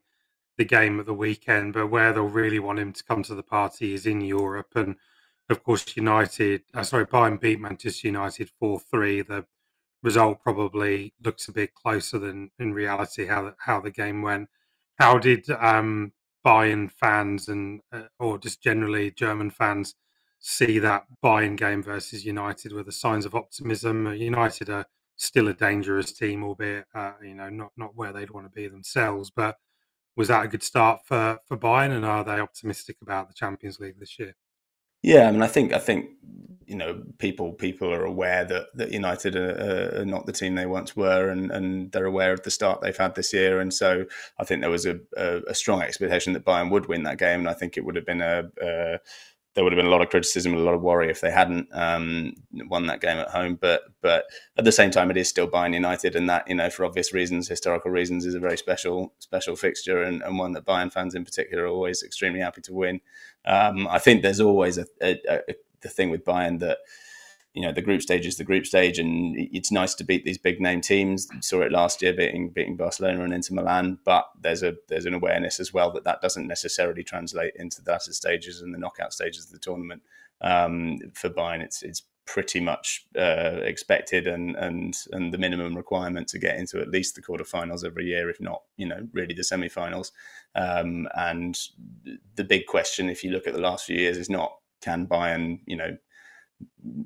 [0.57, 3.43] the game at the weekend, but where they'll really want him to come to the
[3.43, 4.71] party is in Europe.
[4.75, 4.95] And
[5.49, 9.21] of course, United, uh, sorry, Bayern beat Manchester United 4 3.
[9.23, 9.45] The
[10.01, 14.49] result probably looks a bit closer than in reality how the, how the game went.
[14.99, 16.13] How did um,
[16.45, 19.95] Bayern fans and, uh, or just generally German fans,
[20.39, 22.73] see that Bayern game versus United?
[22.73, 24.13] Were the signs of optimism?
[24.13, 24.85] United are
[25.15, 28.67] still a dangerous team, albeit uh, you know not not where they'd want to be
[28.67, 29.57] themselves, but
[30.15, 33.79] was that a good start for for Bayern, and are they optimistic about the Champions
[33.79, 34.35] League this year?
[35.01, 36.11] Yeah, I mean, I think I think
[36.65, 40.65] you know people people are aware that that United are, are, not the team they
[40.65, 44.05] once were, and and they're aware of the start they've had this year, and so
[44.39, 47.41] I think there was a, a, a strong expectation that Bayern would win that game,
[47.41, 48.99] and I think it would have been a, a
[49.53, 51.29] there would have been a lot of criticism and a lot of worry if they
[51.29, 52.33] hadn't um,
[52.67, 53.57] won that game at home.
[53.59, 54.25] But but
[54.57, 57.13] at the same time, it is still Bayern United, and that you know for obvious
[57.13, 61.15] reasons, historical reasons, is a very special special fixture and, and one that Bayern fans
[61.15, 63.01] in particular are always extremely happy to win.
[63.45, 65.39] Um, I think there's always a, a, a,
[65.81, 66.79] the thing with Bayern that
[67.53, 70.39] you know the group stage is the group stage, and it's nice to beat these
[70.39, 71.27] big name teams.
[71.31, 73.99] We saw it last year, beating beating Barcelona and Inter Milan.
[74.03, 77.91] But there's a there's an awareness as well that that doesn't necessarily translate into the
[77.91, 80.01] latter stages and the knockout stages of the tournament.
[80.41, 86.27] Um, for Bayern, it's it's pretty much uh, expected and and and the minimum requirement
[86.29, 89.43] to get into at least the quarterfinals every year, if not you know really the
[89.43, 90.11] semi-finals.
[90.55, 91.55] Um, and
[92.35, 95.59] the big question, if you look at the last few years, is not can Bayern
[95.67, 95.97] you know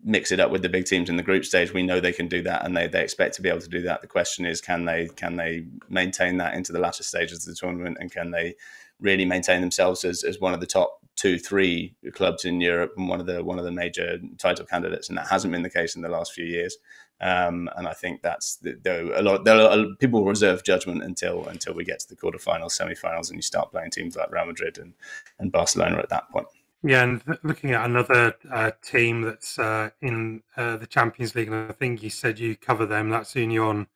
[0.03, 1.73] mix it up with the big teams in the group stage.
[1.73, 3.81] We know they can do that, and they, they expect to be able to do
[3.83, 4.01] that.
[4.01, 7.59] The question is, can they can they maintain that into the latter stages of the
[7.59, 8.55] tournament, and can they
[8.99, 13.09] really maintain themselves as, as one of the top two, three clubs in Europe and
[13.09, 15.09] one of the one of the major title candidates?
[15.09, 16.77] And that hasn't been the case in the last few years.
[17.19, 19.43] Um, and I think that's though a lot.
[19.43, 23.41] There are, people reserve judgment until until we get to the quarterfinals, semi-finals, and you
[23.41, 24.93] start playing teams like Real Madrid and,
[25.39, 26.47] and Barcelona at that point.
[26.83, 31.69] Yeah, and looking at another uh, team that's uh, in uh, the Champions League, and
[31.69, 33.09] I think you said you cover them.
[33.09, 33.87] That's Union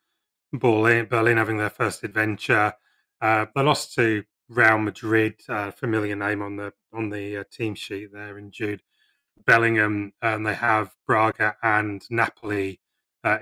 [0.52, 2.72] Berlin, Berlin having their first adventure.
[3.20, 7.76] Uh, they lost to Real Madrid, uh, familiar name on the on the uh, team
[7.76, 8.82] sheet there in Jude
[9.46, 12.80] Bellingham, and they have Braga and Napoli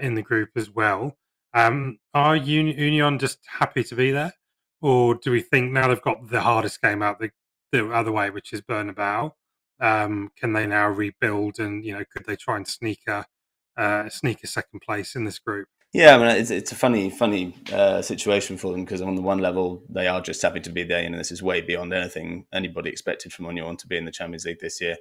[0.00, 1.16] in the group as well.
[1.54, 4.34] Um, are Union just happy to be there,
[4.82, 7.30] or do we think now they've got the hardest game out the
[7.72, 9.32] the other way, which is Bernabeu.
[9.80, 13.24] Um, can they now rebuild, and you know, could they try and sneak a
[13.76, 15.68] uh, sneak a second place in this group?
[15.92, 19.22] Yeah, I mean, it's, it's a funny, funny uh, situation for them because on the
[19.22, 22.46] one level, they are just happy to be there, and this is way beyond anything
[22.52, 24.96] anybody expected from Union to be in the Champions League this year.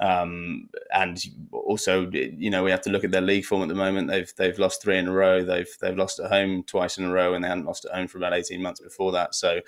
[0.00, 3.74] Um, and also, you know, we have to look at their league form at the
[3.76, 4.08] moment.
[4.08, 5.44] They've they've lost three in a row.
[5.44, 8.08] They've they've lost at home twice in a row, and they hadn't lost at home
[8.08, 9.36] for about eighteen months before that.
[9.36, 9.60] So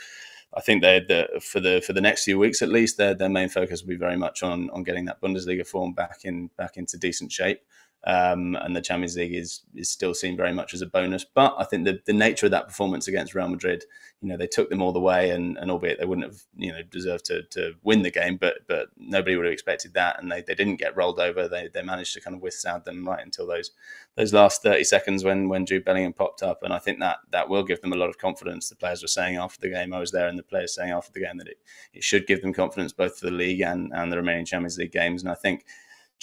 [0.56, 3.28] I think they the, for the for the next few weeks at least, their their
[3.28, 6.76] main focus will be very much on on getting that Bundesliga form back in back
[6.76, 7.60] into decent shape.
[8.06, 11.24] Um, and the Champions League is is still seen very much as a bonus.
[11.24, 13.84] But I think the, the nature of that performance against Real Madrid,
[14.20, 16.70] you know, they took them all the way, and, and albeit they wouldn't have, you
[16.70, 20.30] know, deserved to, to win the game, but but nobody would have expected that, and
[20.30, 21.48] they, they didn't get rolled over.
[21.48, 23.70] They they managed to kind of withstand them right until those
[24.16, 27.48] those last thirty seconds when when Jude Bellingham popped up, and I think that that
[27.48, 28.68] will give them a lot of confidence.
[28.68, 31.12] The players were saying after the game, I was there, and the players saying after
[31.12, 31.58] the game that it,
[31.94, 34.92] it should give them confidence both for the league and and the remaining Champions League
[34.92, 35.64] games, and I think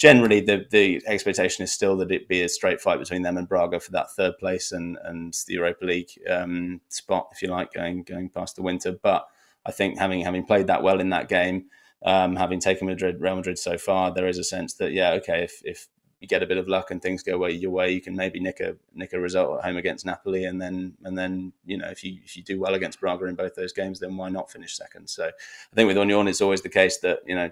[0.02, 3.48] generally the the expectation is still that it be a straight fight between them and
[3.48, 7.72] Braga for that third place and and the Europa League um, spot, if you like,
[7.72, 8.90] going going past the winter.
[9.00, 9.28] But
[9.64, 11.66] I think having having played that well in that game,
[12.04, 15.44] um, having taken Madrid Real Madrid so far, there is a sense that yeah, okay,
[15.44, 15.86] if if
[16.22, 18.60] you get a bit of luck and things go your way, you can maybe nick
[18.60, 22.04] a nick a result at home against Napoli, and then and then you know if
[22.04, 24.76] you if you do well against Braga in both those games, then why not finish
[24.76, 25.10] second?
[25.10, 27.50] So I think with Union, it's always the case that you know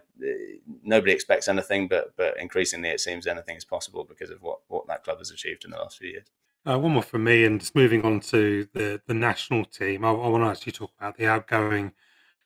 [0.85, 4.87] nobody expects anything, but but increasingly it seems anything is possible because of what what
[4.87, 6.27] that club has achieved in the last few years.
[6.64, 10.11] Uh, one more from me, and just moving on to the the national team, I,
[10.11, 11.93] I want to actually talk about the outgoing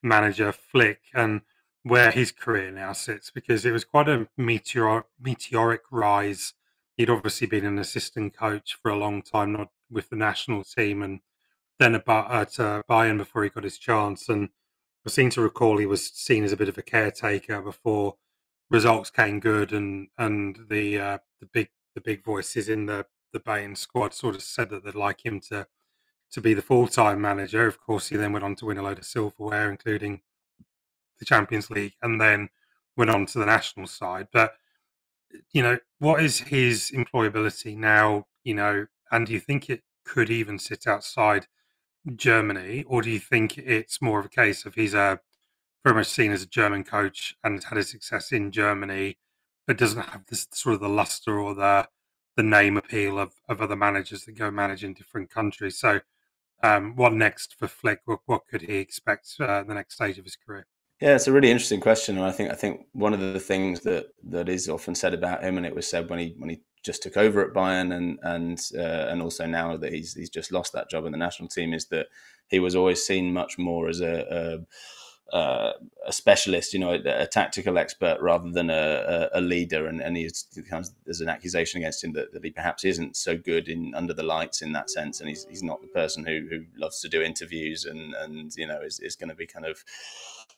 [0.03, 1.43] manager Flick and
[1.85, 6.55] where his career now sits because it was quite a meteor, meteoric rise.
[6.97, 11.03] He'd obviously been an assistant coach for a long time, not with the national team,
[11.03, 11.21] and
[11.79, 14.29] then at, at uh, Bayern before he got his chance.
[14.29, 14.49] And
[15.07, 18.17] I seem to recall he was seen as a bit of a caretaker before
[18.71, 23.41] results came good, and and the uh, the big the big voices in the the
[23.41, 25.67] Bayern squad sort of said that they'd like him to
[26.33, 27.67] to be the full time manager.
[27.67, 30.23] Of course, he then went on to win a load of silverware, including
[31.19, 32.49] the Champions League and then
[32.97, 34.29] went on to the national side.
[34.33, 34.55] But
[35.53, 38.27] you know, what is his employability now?
[38.45, 41.47] You know, and do you think it could even sit outside
[42.15, 45.21] Germany, or do you think it's more of a case of he's a
[45.85, 49.19] very much seen as a German coach and had his success in Germany,
[49.67, 51.89] but doesn't have this sort of the luster or the
[52.37, 55.79] the name appeal of, of other managers that go manage in different countries.
[55.79, 56.01] So,
[56.63, 58.01] um, what next for Flick?
[58.07, 60.67] What, what could he expect uh, the next stage of his career?
[61.01, 63.81] Yeah, it's a really interesting question, and I think I think one of the things
[63.81, 66.61] that that is often said about him, and it was said when he when he
[66.85, 70.53] just took over at Bayern, and and uh, and also now that he's he's just
[70.53, 72.07] lost that job in the national team, is that
[72.49, 74.65] he was always seen much more as a,
[75.33, 75.73] a uh,
[76.07, 79.87] a specialist, you know, a, a, tactical expert rather than a, a, leader.
[79.87, 80.47] And, and he's,
[81.05, 84.23] there's an accusation against him that, that, he perhaps isn't so good in under the
[84.23, 85.21] lights in that sense.
[85.21, 88.67] And he's, he's not the person who, who loves to do interviews and, and you
[88.67, 89.83] know, is, is going to be kind of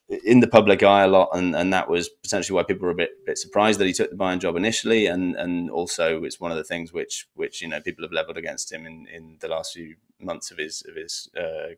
[0.08, 1.30] in the public eye a lot.
[1.32, 4.10] And, and that was potentially why people were a bit, bit surprised that he took
[4.10, 5.06] the Bayern job initially.
[5.06, 8.36] And, and also it's one of the things which, which, you know, people have leveled
[8.36, 11.74] against him in, in the last few months of his, of his, uh,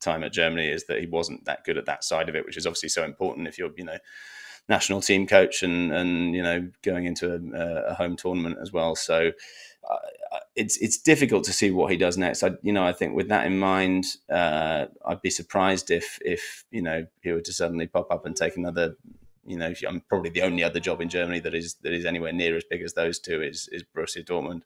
[0.00, 2.56] time at Germany is that he wasn't that good at that side of it, which
[2.56, 3.98] is obviously so important if you're, you know,
[4.68, 8.94] national team coach and and you know going into a, a home tournament as well.
[8.94, 9.32] So
[9.88, 12.42] uh, it's it's difficult to see what he does next.
[12.42, 16.64] I you know I think with that in mind, uh, I'd be surprised if if
[16.70, 18.96] you know he were to suddenly pop up and take another.
[19.46, 22.32] You know, I'm probably the only other job in Germany that is that is anywhere
[22.32, 24.62] near as big as those two is is Borussia Dortmund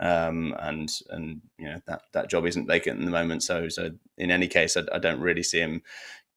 [0.00, 3.42] um, and and you know that that job isn't vacant in the moment.
[3.42, 5.82] So so in any case, I, I, don't really see him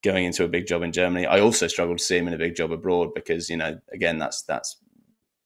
[0.02, 1.26] going into a big job in Germany.
[1.26, 4.18] I also struggle to see him in a big job abroad because you know again
[4.18, 4.76] that's that's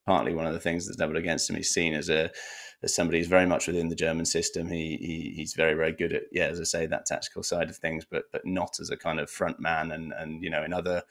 [0.07, 1.57] partly one of the things that's leveled against him.
[1.57, 2.31] He's seen as a
[2.85, 4.69] as somebody who's very much within the German system.
[4.69, 7.77] He, he he's very very good at yeah as I say that tactical side of
[7.77, 10.73] things, but but not as a kind of front man and and you know in
[10.73, 11.03] other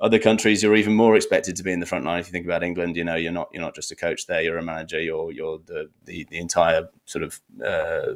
[0.00, 2.20] other countries you're even more expected to be in the front line.
[2.20, 4.42] If you think about England, you know you're not you're not just a coach there;
[4.42, 5.00] you're a manager.
[5.00, 8.14] You're you're the the, the entire sort of uh,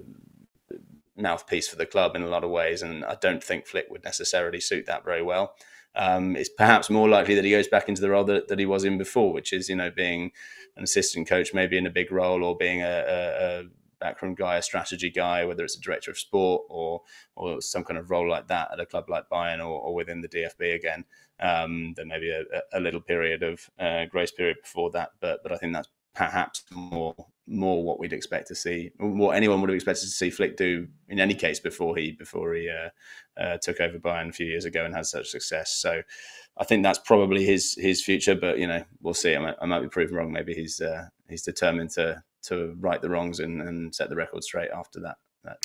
[1.18, 2.82] mouthpiece for the club in a lot of ways.
[2.82, 5.54] And I don't think Flick would necessarily suit that very well.
[5.94, 8.66] Um, it's perhaps more likely that he goes back into the role that, that, he
[8.66, 10.30] was in before, which is you know being
[10.78, 13.64] an assistant coach, maybe in a big role, or being a, a, a
[14.00, 17.02] background guy, a strategy guy, whether it's a director of sport or
[17.36, 20.20] or some kind of role like that at a club like Bayern or, or within
[20.20, 21.04] the DFB again.
[21.40, 25.42] Um, there may be a, a little period of uh, grace period before that, but
[25.42, 27.14] but I think that's perhaps more
[27.48, 30.86] more what we'd expect to see, what anyone would have expected to see Flick do
[31.08, 32.90] in any case before he before he uh,
[33.40, 35.72] uh, took over Bayern a few years ago and had such success.
[35.72, 36.02] So
[36.56, 39.34] I think that's probably his his future, but you know we'll see.
[39.34, 40.32] I might, I might be proven wrong.
[40.32, 44.44] Maybe he's uh, he's determined to to right the wrongs and, and set the record
[44.44, 45.16] straight after that.
[45.44, 45.58] that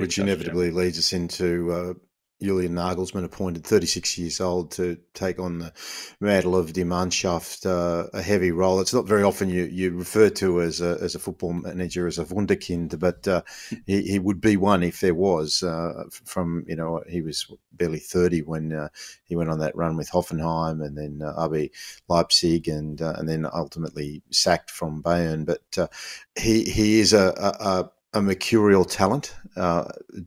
[0.00, 1.94] Which inevitably leads us into uh,
[2.42, 5.72] Julian Nagelsmann appointed 36 years old to take on the
[6.20, 8.80] mantle of Die Mannschaft, uh, a heavy role.
[8.80, 12.18] It's not very often you, you refer to as a, as a football manager as
[12.18, 13.40] a wunderkind, but uh,
[13.86, 15.62] he, he, would be one if there was.
[15.62, 18.88] Uh, from you know he was barely 30 when uh,
[19.24, 21.70] he went on that run with Hoffenheim and then uh, RB
[22.08, 25.46] Leipzig and uh, and then ultimately sacked from Bayern.
[25.46, 25.90] But
[26.38, 29.34] he he is a, a, a mercurial talent.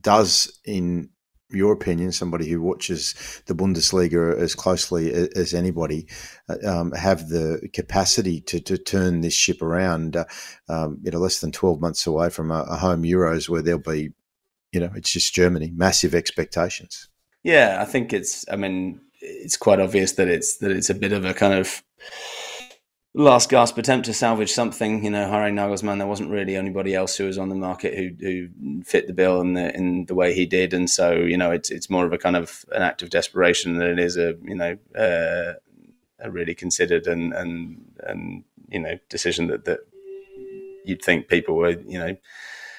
[0.00, 1.10] does in
[1.52, 6.06] your opinion, somebody who watches the Bundesliga as closely as anybody,
[6.48, 10.16] uh, um, have the capacity to, to turn this ship around.
[10.16, 10.24] Uh,
[10.68, 13.80] um, you know, less than twelve months away from a, a, home Euros where there'll
[13.80, 14.10] be,
[14.72, 17.08] you know, it's just Germany, massive expectations.
[17.42, 18.44] Yeah, I think it's.
[18.50, 21.82] I mean, it's quite obvious that it's that it's a bit of a kind of
[23.14, 25.04] last gasp attempt to salvage something.
[25.04, 28.10] You know, hiring Nagelsmann, there wasn't really anybody else who was on the market who
[28.20, 31.50] who fit the bill in the in the way he did, and so you know,
[31.50, 34.34] it's it's more of a kind of an act of desperation than it is a
[34.42, 35.54] you know uh,
[36.20, 39.80] a really considered and and and you know decision that that
[40.84, 42.16] you'd think people were you know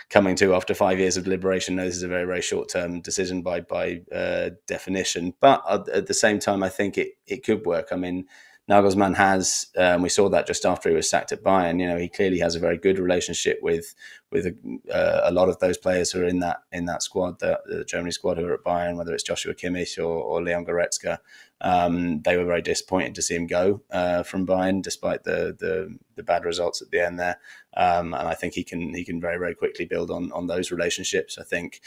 [0.10, 1.78] coming to after five years of deliberation.
[1.78, 5.34] No, this is a very, very short term decision by by uh, definition.
[5.40, 7.88] But at the same time, I think it it could work.
[7.92, 8.28] I mean,
[8.72, 11.82] Nagelsmann has, um, we saw that just after he was sacked at Bayern.
[11.82, 13.94] You know, he clearly has a very good relationship with
[14.32, 14.56] with a,
[14.90, 17.84] uh, a lot of those players who are in that in that squad, the, the,
[17.84, 21.18] Germany squad who are at Bayern, whether it's Joshua Kimmich or, or Leon Goretzka.
[21.60, 25.96] Um, they were very disappointed to see him go uh, from Bayern, despite the, the,
[26.16, 27.40] the bad results at the end there.
[27.76, 30.72] Um, and I think he can he can very very quickly build on on those
[30.72, 31.38] relationships.
[31.38, 31.82] I think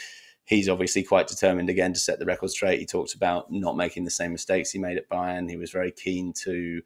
[0.45, 2.79] he's obviously quite determined again to set the record straight.
[2.79, 5.49] He talked about not making the same mistakes he made at Bayern.
[5.49, 6.81] He was very keen to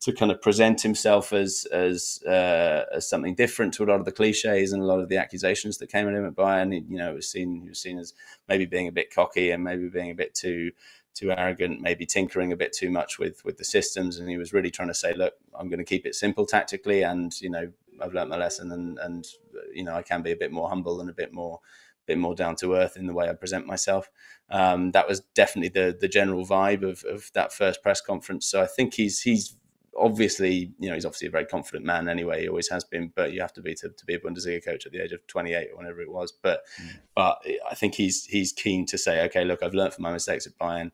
[0.00, 4.04] to kind of present himself as as uh, as something different to a lot of
[4.04, 6.72] the cliches and a lot of the accusations that came at him at Bayern.
[6.72, 8.14] you know, it was seen he was seen as
[8.48, 10.72] maybe being a bit cocky and maybe being a bit too
[11.14, 14.18] too arrogant, maybe tinkering a bit too much with with the systems.
[14.18, 17.02] And he was really trying to say, look, I'm going to keep it simple tactically,
[17.02, 19.26] and you know, I've learned my lesson, and and
[19.74, 21.60] you know, I can be a bit more humble and a bit more
[22.06, 24.10] bit more down to earth in the way I present myself.
[24.50, 28.46] Um, that was definitely the the general vibe of, of that first press conference.
[28.46, 29.56] So I think he's he's
[29.96, 32.42] obviously you know he's obviously a very confident man anyway.
[32.42, 34.86] He always has been, but you have to be to, to be a Bundesliga coach
[34.86, 36.32] at the age of 28 or whenever it was.
[36.32, 36.98] But mm.
[37.14, 40.46] but I think he's he's keen to say, okay, look, I've learned from my mistakes
[40.46, 40.90] at Bayern.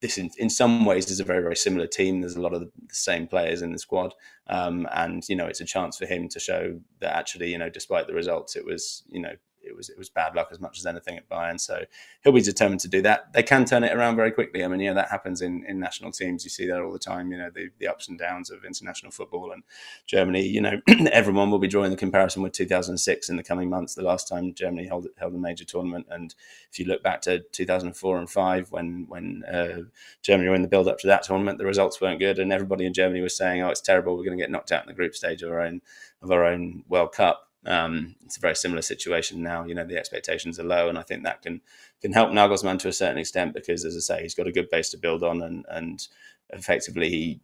[0.00, 2.20] This in, in some ways is a very very similar team.
[2.20, 4.14] There's a lot of the, the same players in the squad,
[4.48, 7.70] um, and you know it's a chance for him to show that actually you know
[7.70, 10.78] despite the results, it was you know it was it was bad luck as much
[10.78, 11.58] as anything at Bayern.
[11.58, 11.84] So
[12.22, 13.32] he'll be determined to do that.
[13.32, 14.64] They can turn it around very quickly.
[14.64, 16.44] I mean, yeah, that happens in, in national teams.
[16.44, 17.30] You see that all the time.
[17.30, 19.62] You know, the, the ups and downs of international football and
[20.06, 20.46] Germany.
[20.46, 20.80] You know,
[21.12, 23.94] everyone will be drawing the comparison with 2006 in the coming months.
[23.94, 26.34] The last time Germany held held a major tournament, and
[26.70, 29.82] if you look back to 2004 and five, when when uh,
[30.22, 32.86] Germany were in the build up to that tournament, the results weren't good, and everybody
[32.86, 34.16] in Germany was saying, "Oh, it's terrible.
[34.16, 35.80] We're going to get knocked out in the group stage of our own
[36.20, 39.64] of our own World Cup." Um, it's a very similar situation now.
[39.64, 41.60] You know, the expectations are low, and I think that can
[42.00, 44.70] can help Nagelsmann to a certain extent because, as I say, he's got a good
[44.70, 46.06] base to build on, and and
[46.50, 47.40] effectively, he,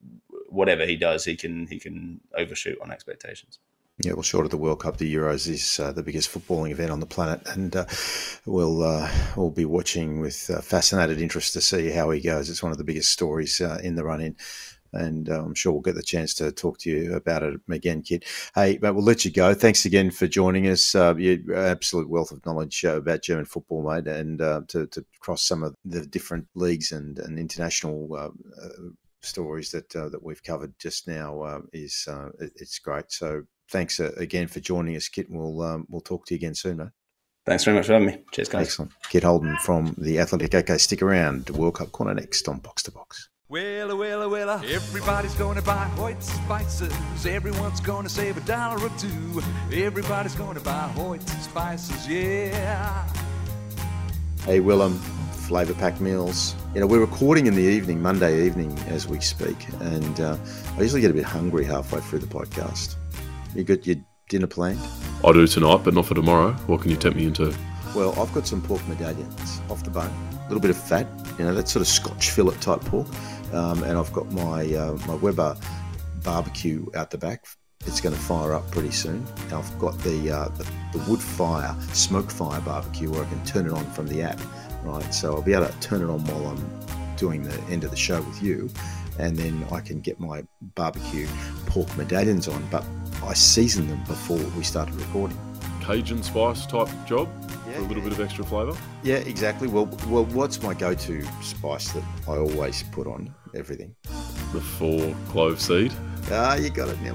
[0.48, 3.58] whatever he does, he can he can overshoot on expectations.
[4.00, 6.92] Yeah, well, short of the World Cup, the Euros is uh, the biggest footballing event
[6.92, 7.84] on the planet, and uh,
[8.46, 12.48] we'll uh, we'll be watching with uh, fascinated interest to see how he goes.
[12.48, 14.36] It's one of the biggest stories uh, in the run-in,
[14.92, 18.02] and uh, I'm sure we'll get the chance to talk to you about it again,
[18.02, 18.24] Kit.
[18.54, 19.54] Hey, but we'll let you go.
[19.54, 20.94] Thanks again for joining us.
[20.94, 25.62] Uh, you absolute wealth of knowledge about German football, mate, and to, to cross some
[25.62, 28.34] of the different leagues and, and international
[29.20, 32.08] stories that that we've covered just now is
[32.40, 33.10] it's great.
[33.10, 35.26] So thanks uh, again for joining us, Kit.
[35.28, 36.88] We'll um, we'll talk to you again soon, mate.
[37.46, 38.18] Thanks very much for having me.
[38.32, 38.66] Cheers, guys.
[38.66, 38.92] Excellent.
[39.08, 40.54] Kit Holden from the Athletic.
[40.54, 41.46] Okay, stick around.
[41.46, 43.30] To World Cup corner next on Box to Box.
[43.50, 47.24] Well, well, well, everybody's gonna buy Hoyt spices.
[47.24, 49.42] Everyone's gonna save a dollar or two.
[49.72, 53.08] Everybody's gonna buy Hoyt spices, yeah.
[54.44, 54.98] Hey, Willem,
[55.46, 56.54] Flavor Pack Meals.
[56.74, 60.36] You know, we're recording in the evening, Monday evening, as we speak, and uh,
[60.76, 62.96] I usually get a bit hungry halfway through the podcast.
[63.54, 63.96] You got your
[64.28, 64.78] dinner planned?
[65.24, 66.52] I do tonight, but not for tomorrow.
[66.66, 67.54] What can you tempt me into?
[67.94, 71.06] Well, I've got some pork medallions off the bone, a little bit of fat,
[71.38, 73.06] you know, that sort of Scotch fillet type pork,
[73.52, 75.56] um, and I've got my uh, my Weber
[76.22, 77.46] barbecue out the back.
[77.86, 79.26] It's going to fire up pretty soon.
[79.44, 83.44] And I've got the, uh, the the wood fire, smoke fire barbecue, where I can
[83.44, 84.40] turn it on from the app,
[84.82, 85.14] right?
[85.14, 87.96] So I'll be able to turn it on while I'm doing the end of the
[87.96, 88.70] show with you,
[89.18, 90.44] and then I can get my
[90.74, 91.28] barbecue
[91.66, 92.66] pork medallions on.
[92.70, 92.84] But
[93.24, 95.38] I seasoned them before we started recording.
[95.88, 98.02] Cajun spice type job yeah, for a little yeah.
[98.02, 98.76] bit of extra flavour.
[99.02, 99.68] Yeah, exactly.
[99.68, 103.96] Well, well, what's my go-to spice that I always put on everything?
[104.52, 105.94] The four clove seed.
[106.30, 107.12] Ah, you got it now.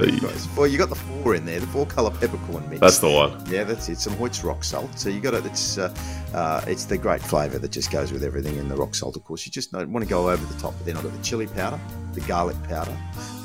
[0.55, 2.79] Well, you got the four in there, the four colour peppercorn mix.
[2.79, 3.43] That's the one.
[3.47, 3.99] Yeah, that's it.
[3.99, 4.97] Some Hoyt's rock salt.
[4.97, 5.45] So you got it.
[5.45, 5.93] It's uh,
[6.33, 8.57] uh, it's the great flavour that just goes with everything.
[8.57, 10.73] in the rock salt, of course, you just don't want to go over the top.
[10.77, 11.79] But then I've got the chili powder,
[12.13, 12.97] the garlic powder,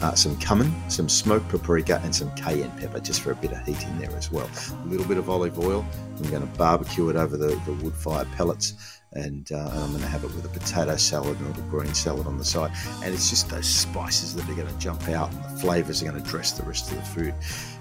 [0.02, 3.64] uh, some cumin, some smoked paprika, and some cayenne pepper, just for a bit of
[3.66, 4.48] heat in there as well.
[4.70, 5.84] A little bit of olive oil.
[6.16, 9.90] I'm going to barbecue it over the, the wood fire pellets and, uh, and I'm
[9.90, 12.70] going to have it with a potato salad and a green salad on the side.
[13.02, 16.10] And it's just those spices that are going to jump out, and the flavours are
[16.10, 17.34] going to dress the rest of the food.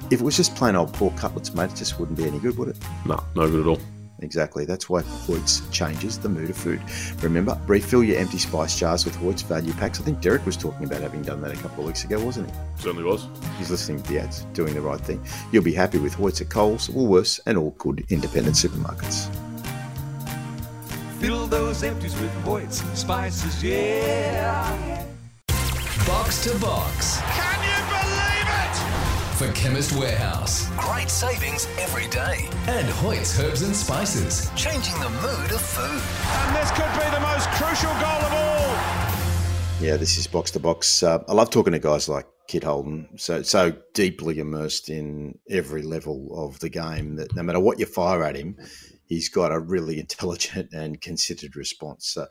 [0.10, 2.58] If it was just plain old pork cutlets, mate, it just wouldn't be any good,
[2.58, 2.78] would it?
[3.06, 3.80] No, no good at all.
[4.20, 4.66] Exactly.
[4.66, 6.82] That's why Hoyt's changes the mood of food.
[7.22, 10.00] Remember, refill your empty spice jars with Hoyt's value packs.
[10.00, 12.50] I think Derek was talking about having done that a couple of weeks ago, wasn't
[12.50, 12.58] he?
[12.78, 13.28] Certainly was.
[13.60, 15.24] He's listening to the ads, doing the right thing.
[15.52, 19.30] You'll be happy with Hoyt's at Coles, Woolworths, and all good independent supermarkets.
[21.20, 25.04] Fill those empties with Hoyt's spices, yeah.
[26.06, 27.20] Box to box.
[27.22, 29.36] Can you believe it?
[29.36, 30.70] For Chemist Warehouse.
[30.78, 32.48] Great savings every day.
[32.68, 34.52] And Hoyt's Herbs and Spices.
[34.56, 36.04] Changing the mood of food.
[36.46, 39.08] And this could be the most crucial goal of all.
[39.82, 41.02] Yeah, this is box to box.
[41.02, 45.82] Uh, I love talking to guys like Kit Holden, so so deeply immersed in every
[45.82, 48.56] level of the game that no matter what you fire at him,
[49.08, 52.08] he's got a really intelligent and considered response.
[52.08, 52.28] So,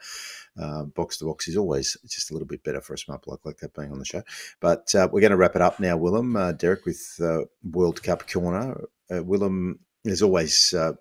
[0.61, 3.45] uh, box to box is always just a little bit better for a smart bloke
[3.45, 4.22] like that being on the show.
[4.61, 6.37] But uh, we're going to wrap it up now, Willem.
[6.37, 8.81] Uh, Derek with uh, World Cup corner.
[9.11, 10.93] Uh, Willem, there's always uh,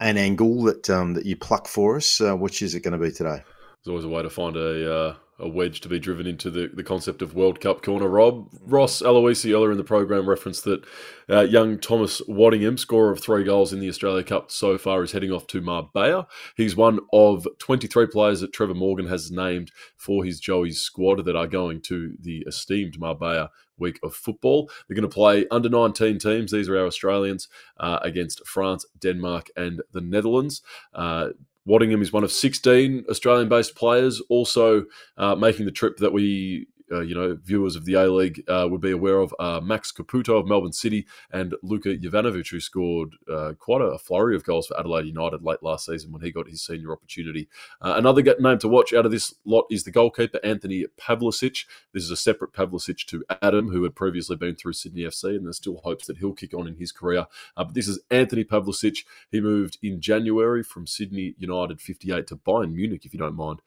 [0.00, 2.20] an angle that um, that you pluck for us.
[2.20, 3.42] which is it going to be today?
[3.84, 6.84] There's always a way to find a a wedge to be driven into the, the
[6.84, 8.08] concept of World Cup corner.
[8.08, 10.84] Rob Ross Aloisi earlier in the program referenced that
[11.28, 15.12] uh, young Thomas Waddingham, scorer of three goals in the Australia Cup so far, is
[15.12, 16.26] heading off to Marbella.
[16.56, 21.36] He's one of 23 players that Trevor Morgan has named for his Joey's squad that
[21.36, 24.70] are going to the esteemed Marbella week of football.
[24.86, 26.52] They're going to play under 19 teams.
[26.52, 30.62] These are our Australians uh, against France, Denmark, and the Netherlands.
[30.94, 31.30] Uh,
[31.66, 34.84] Waddingham is one of 16 Australian based players also
[35.16, 38.66] uh, making the trip that we uh, you know, viewers of the A League uh,
[38.70, 43.14] would be aware of uh, Max Caputo of Melbourne City and Luka Jovanovic, who scored
[43.30, 46.48] uh, quite a flurry of goals for Adelaide United late last season when he got
[46.48, 47.48] his senior opportunity.
[47.80, 51.64] Uh, another name to watch out of this lot is the goalkeeper, Anthony Pavlesic.
[51.92, 55.46] This is a separate Pavlesic to Adam, who had previously been through Sydney FC, and
[55.46, 57.26] there's still hopes that he'll kick on in his career.
[57.56, 59.04] Uh, but this is Anthony Pavlesic.
[59.30, 63.60] He moved in January from Sydney United 58 to Bayern Munich, if you don't mind.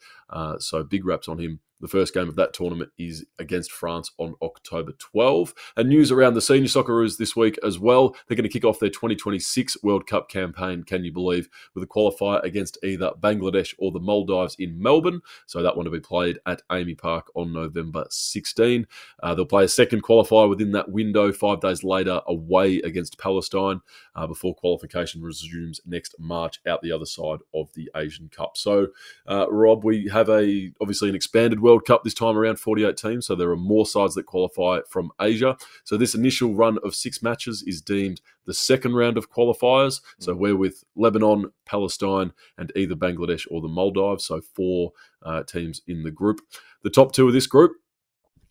[0.60, 4.34] so big raps on him the first game of that tournament is against France on
[4.42, 5.54] October 12.
[5.78, 8.16] And news around the senior Socceroos this week as well.
[8.28, 11.88] They're going to kick off their 2026 World Cup campaign, can you believe, with a
[11.88, 15.22] qualifier against either Bangladesh or the Maldives in Melbourne.
[15.46, 18.88] So that one to be played at AAMI Park on November 16.
[19.22, 23.82] Uh, they'll play a second qualifier within that window five days later away against Palestine
[24.16, 28.58] uh, before qualification resumes next March out the other side of the Asian Cup.
[28.58, 28.88] So,
[29.28, 33.28] uh, Rob, we have a obviously an expanded World Cup this time around, 48 teams.
[33.28, 35.58] So there are more sides that qualify from Asia.
[35.84, 40.02] So this initial run of six matches is deemed the second round of qualifiers.
[40.20, 40.38] So mm.
[40.38, 44.26] we're with Lebanon, Palestine, and either Bangladesh or the Maldives.
[44.26, 44.92] So four
[45.24, 46.42] uh, teams in the group.
[46.84, 47.74] The top two of this group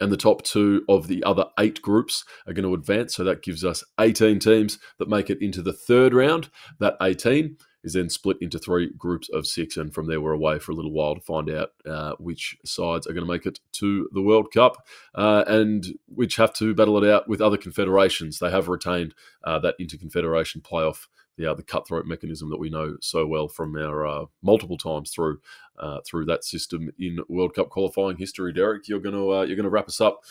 [0.01, 3.15] and the top two of the other eight groups are going to advance.
[3.15, 6.51] So that gives us 18 teams that make it into the third round.
[6.81, 10.59] That 18 is then split into three groups of six, and from there we're away
[10.59, 13.61] for a little while to find out uh, which sides are going to make it
[13.73, 18.39] to the World Cup, uh, and which have to battle it out with other confederations.
[18.39, 19.15] They have retained
[19.45, 21.07] uh, that interconfederation playoff,
[21.37, 25.11] the uh, the cutthroat mechanism that we know so well from our uh, multiple times
[25.11, 25.41] through
[25.79, 28.53] uh, through that system in World Cup qualifying history.
[28.53, 30.23] Derek, you're going to you're going to wrap us up.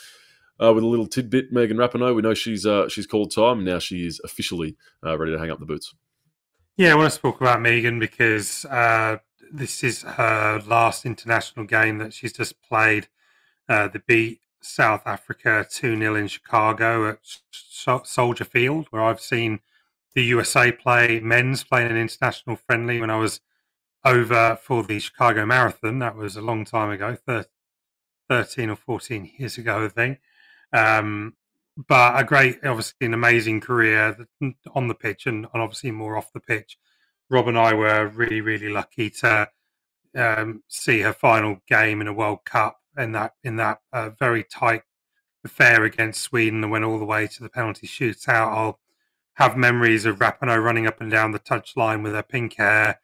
[0.60, 2.16] with a little tidbit, Megan Rapinoe.
[2.16, 5.68] We know she's she's called time, now she is officially ready to hang up the
[5.68, 5.94] boots.
[6.76, 9.18] Yeah, I want to talk about Megan because uh,
[9.52, 13.10] this is her last international game that she's just played.
[13.70, 17.20] Uh, they beat South Africa 2 0 in Chicago at
[18.08, 19.60] Soldier Field, where I've seen
[20.16, 23.40] the USA play men's playing an international friendly when I was
[24.04, 26.00] over for the Chicago Marathon.
[26.00, 27.16] That was a long time ago,
[28.30, 30.22] 13 or 14 years ago, I think.
[30.72, 31.36] Um,
[31.76, 34.28] but a great, obviously, an amazing career
[34.76, 36.78] on the pitch and, and obviously more off the pitch.
[37.30, 39.50] Rob and I were really, really lucky to
[40.16, 44.44] um, see her final game in a World Cup in that in that uh, very
[44.44, 44.84] tight
[45.44, 48.48] affair against Sweden and went all the way to the penalty shootout.
[48.48, 48.80] I'll
[49.36, 53.00] have memories of Rapinoe running up and down the touchline with her pink hair,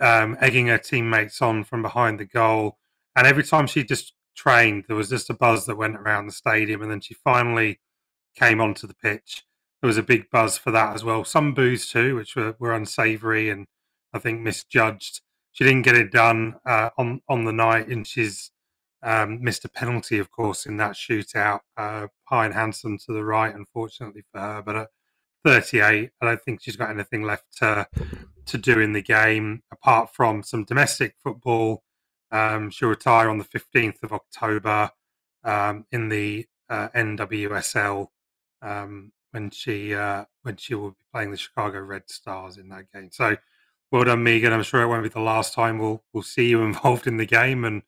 [0.00, 2.78] um, egging her teammates on from behind the goal.
[3.16, 6.32] And every time she just trained, there was just a buzz that went around the
[6.32, 6.82] stadium.
[6.82, 7.80] And then she finally
[8.34, 9.44] came onto the pitch.
[9.80, 11.24] There was a big buzz for that as well.
[11.24, 13.66] Some boos too, which were, were unsavoury and
[14.12, 15.20] I think misjudged.
[15.52, 18.50] She didn't get it done uh, on on the night, and she's
[19.02, 21.60] um, missed a penalty, of course, in that shootout.
[21.76, 24.62] Uh, Pine Hansen to the right, unfortunately for her.
[24.62, 24.88] But at
[25.44, 27.86] 38, I don't think she's got anything left to
[28.46, 31.82] to do in the game apart from some domestic football.
[32.32, 34.90] Um, she'll retire on the 15th of October
[35.44, 38.08] um, in the uh, NWSL
[38.62, 42.90] um, when she uh, when she will be playing the Chicago Red Stars in that
[42.92, 43.10] game.
[43.12, 43.36] So
[43.90, 44.52] well done, Megan.
[44.52, 47.26] I'm sure it won't be the last time we'll we'll see you involved in the
[47.26, 47.82] game, and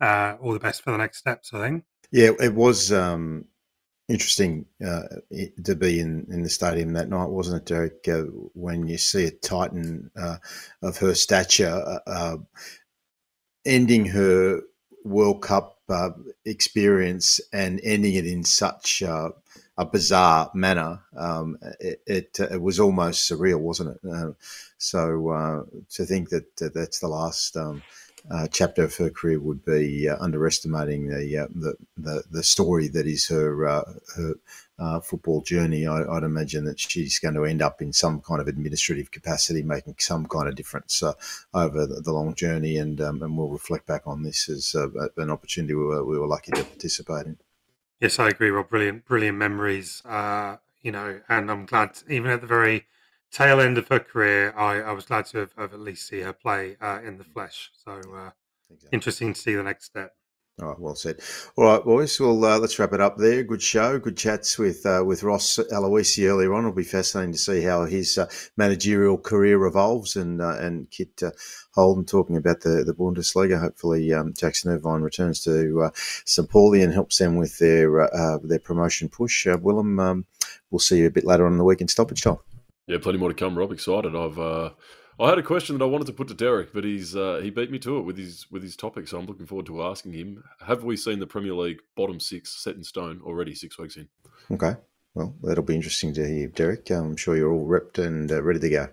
[0.00, 1.52] uh, all the best for the next steps.
[1.52, 1.84] I think.
[2.12, 3.46] Yeah, it was um,
[4.08, 5.02] interesting uh,
[5.64, 8.08] to be in, in the stadium that night, wasn't it, Derek?
[8.08, 8.22] Uh,
[8.54, 10.36] when you see a Titan uh,
[10.82, 12.36] of her stature uh,
[13.64, 14.60] ending her
[15.04, 16.10] World Cup uh,
[16.44, 19.30] experience and ending it in such uh,
[19.78, 24.10] a bizarre manner, um, it, it, it, was almost surreal, wasn't it?
[24.10, 24.32] Uh,
[24.78, 27.82] so uh, to think that that's the last um,
[28.30, 33.06] uh, chapter of her career would be uh, underestimating the, the, the the story that
[33.06, 33.64] is her
[34.16, 34.34] her
[34.78, 38.40] uh, football journey, I, would imagine that she's going to end up in some kind
[38.40, 41.14] of administrative capacity, making some kind of difference uh,
[41.54, 42.76] over the, the, long journey.
[42.76, 46.18] And, um, and we'll reflect back on this as uh, an opportunity we were, we
[46.18, 47.38] were lucky to participate in.
[48.00, 48.68] Yes, I agree, Rob.
[48.68, 50.02] Brilliant, brilliant memories.
[50.04, 52.86] Uh, you know, and I'm glad, even at the very
[53.30, 56.20] tail end of her career, I, I was glad to have, have, at least see
[56.20, 57.70] her play uh, in the flesh.
[57.84, 58.30] So uh,
[58.70, 58.94] exactly.
[58.96, 60.14] interesting to see the next step.
[60.58, 61.20] All right, well said.
[61.56, 62.18] All right, boys.
[62.18, 63.42] Well, uh, let's wrap it up there.
[63.42, 66.64] Good show, good chats with uh, with Ross Aloisi earlier on.
[66.64, 68.26] It'll be fascinating to see how his uh,
[68.56, 71.32] managerial career evolves, and uh, and Kit uh,
[71.74, 73.60] Holden talking about the, the Bundesliga.
[73.60, 76.48] Hopefully, um, Jackson Irvine returns to uh, St.
[76.48, 78.08] Pauli and helps them with their
[78.42, 79.46] their promotion push.
[79.60, 80.24] Willem, um,
[80.70, 82.38] we'll see you a bit later on in the week in stoppage time.
[82.86, 83.72] Yeah, plenty more to come, Rob.
[83.72, 84.16] Excited.
[84.16, 84.38] I've
[85.18, 87.48] I had a question that I wanted to put to Derek, but he's uh, he
[87.48, 89.08] beat me to it with his with his topic.
[89.08, 92.50] So I'm looking forward to asking him: Have we seen the Premier League bottom six
[92.50, 93.54] set in stone already?
[93.54, 94.08] Six weeks in.
[94.50, 94.74] Okay.
[95.14, 96.90] Well, that'll be interesting to hear, Derek.
[96.90, 98.88] I'm sure you're all ripped and uh, ready to go.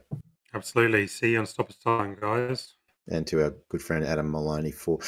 [0.53, 1.07] Absolutely.
[1.07, 2.76] See you on Stoppage Time, guys.
[3.09, 4.99] And to our good friend Adam Maloney for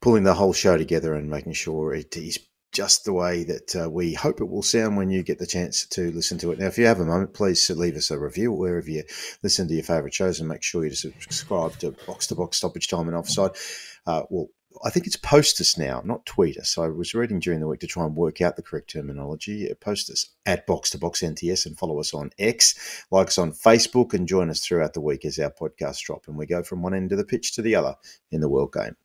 [0.00, 2.40] pulling the whole show together and making sure it is
[2.74, 5.86] just the way that uh, we hope it will sound when you get the chance
[5.86, 6.58] to listen to it.
[6.58, 9.04] Now, if you have a moment, please leave us a review wherever you
[9.42, 12.88] listen to your favourite shows and make sure you subscribe to Box to Box Stoppage
[12.88, 13.52] Time and Offside.
[14.06, 14.48] Uh, well,
[14.84, 16.76] I think it's post us now, not tweet us.
[16.76, 19.72] I was reading during the week to try and work out the correct terminology.
[19.80, 23.52] Post us at Box to Box NTS and follow us on X, like us on
[23.52, 26.82] Facebook, and join us throughout the week as our podcasts drop and we go from
[26.82, 27.94] one end of the pitch to the other
[28.32, 28.96] in the World Game.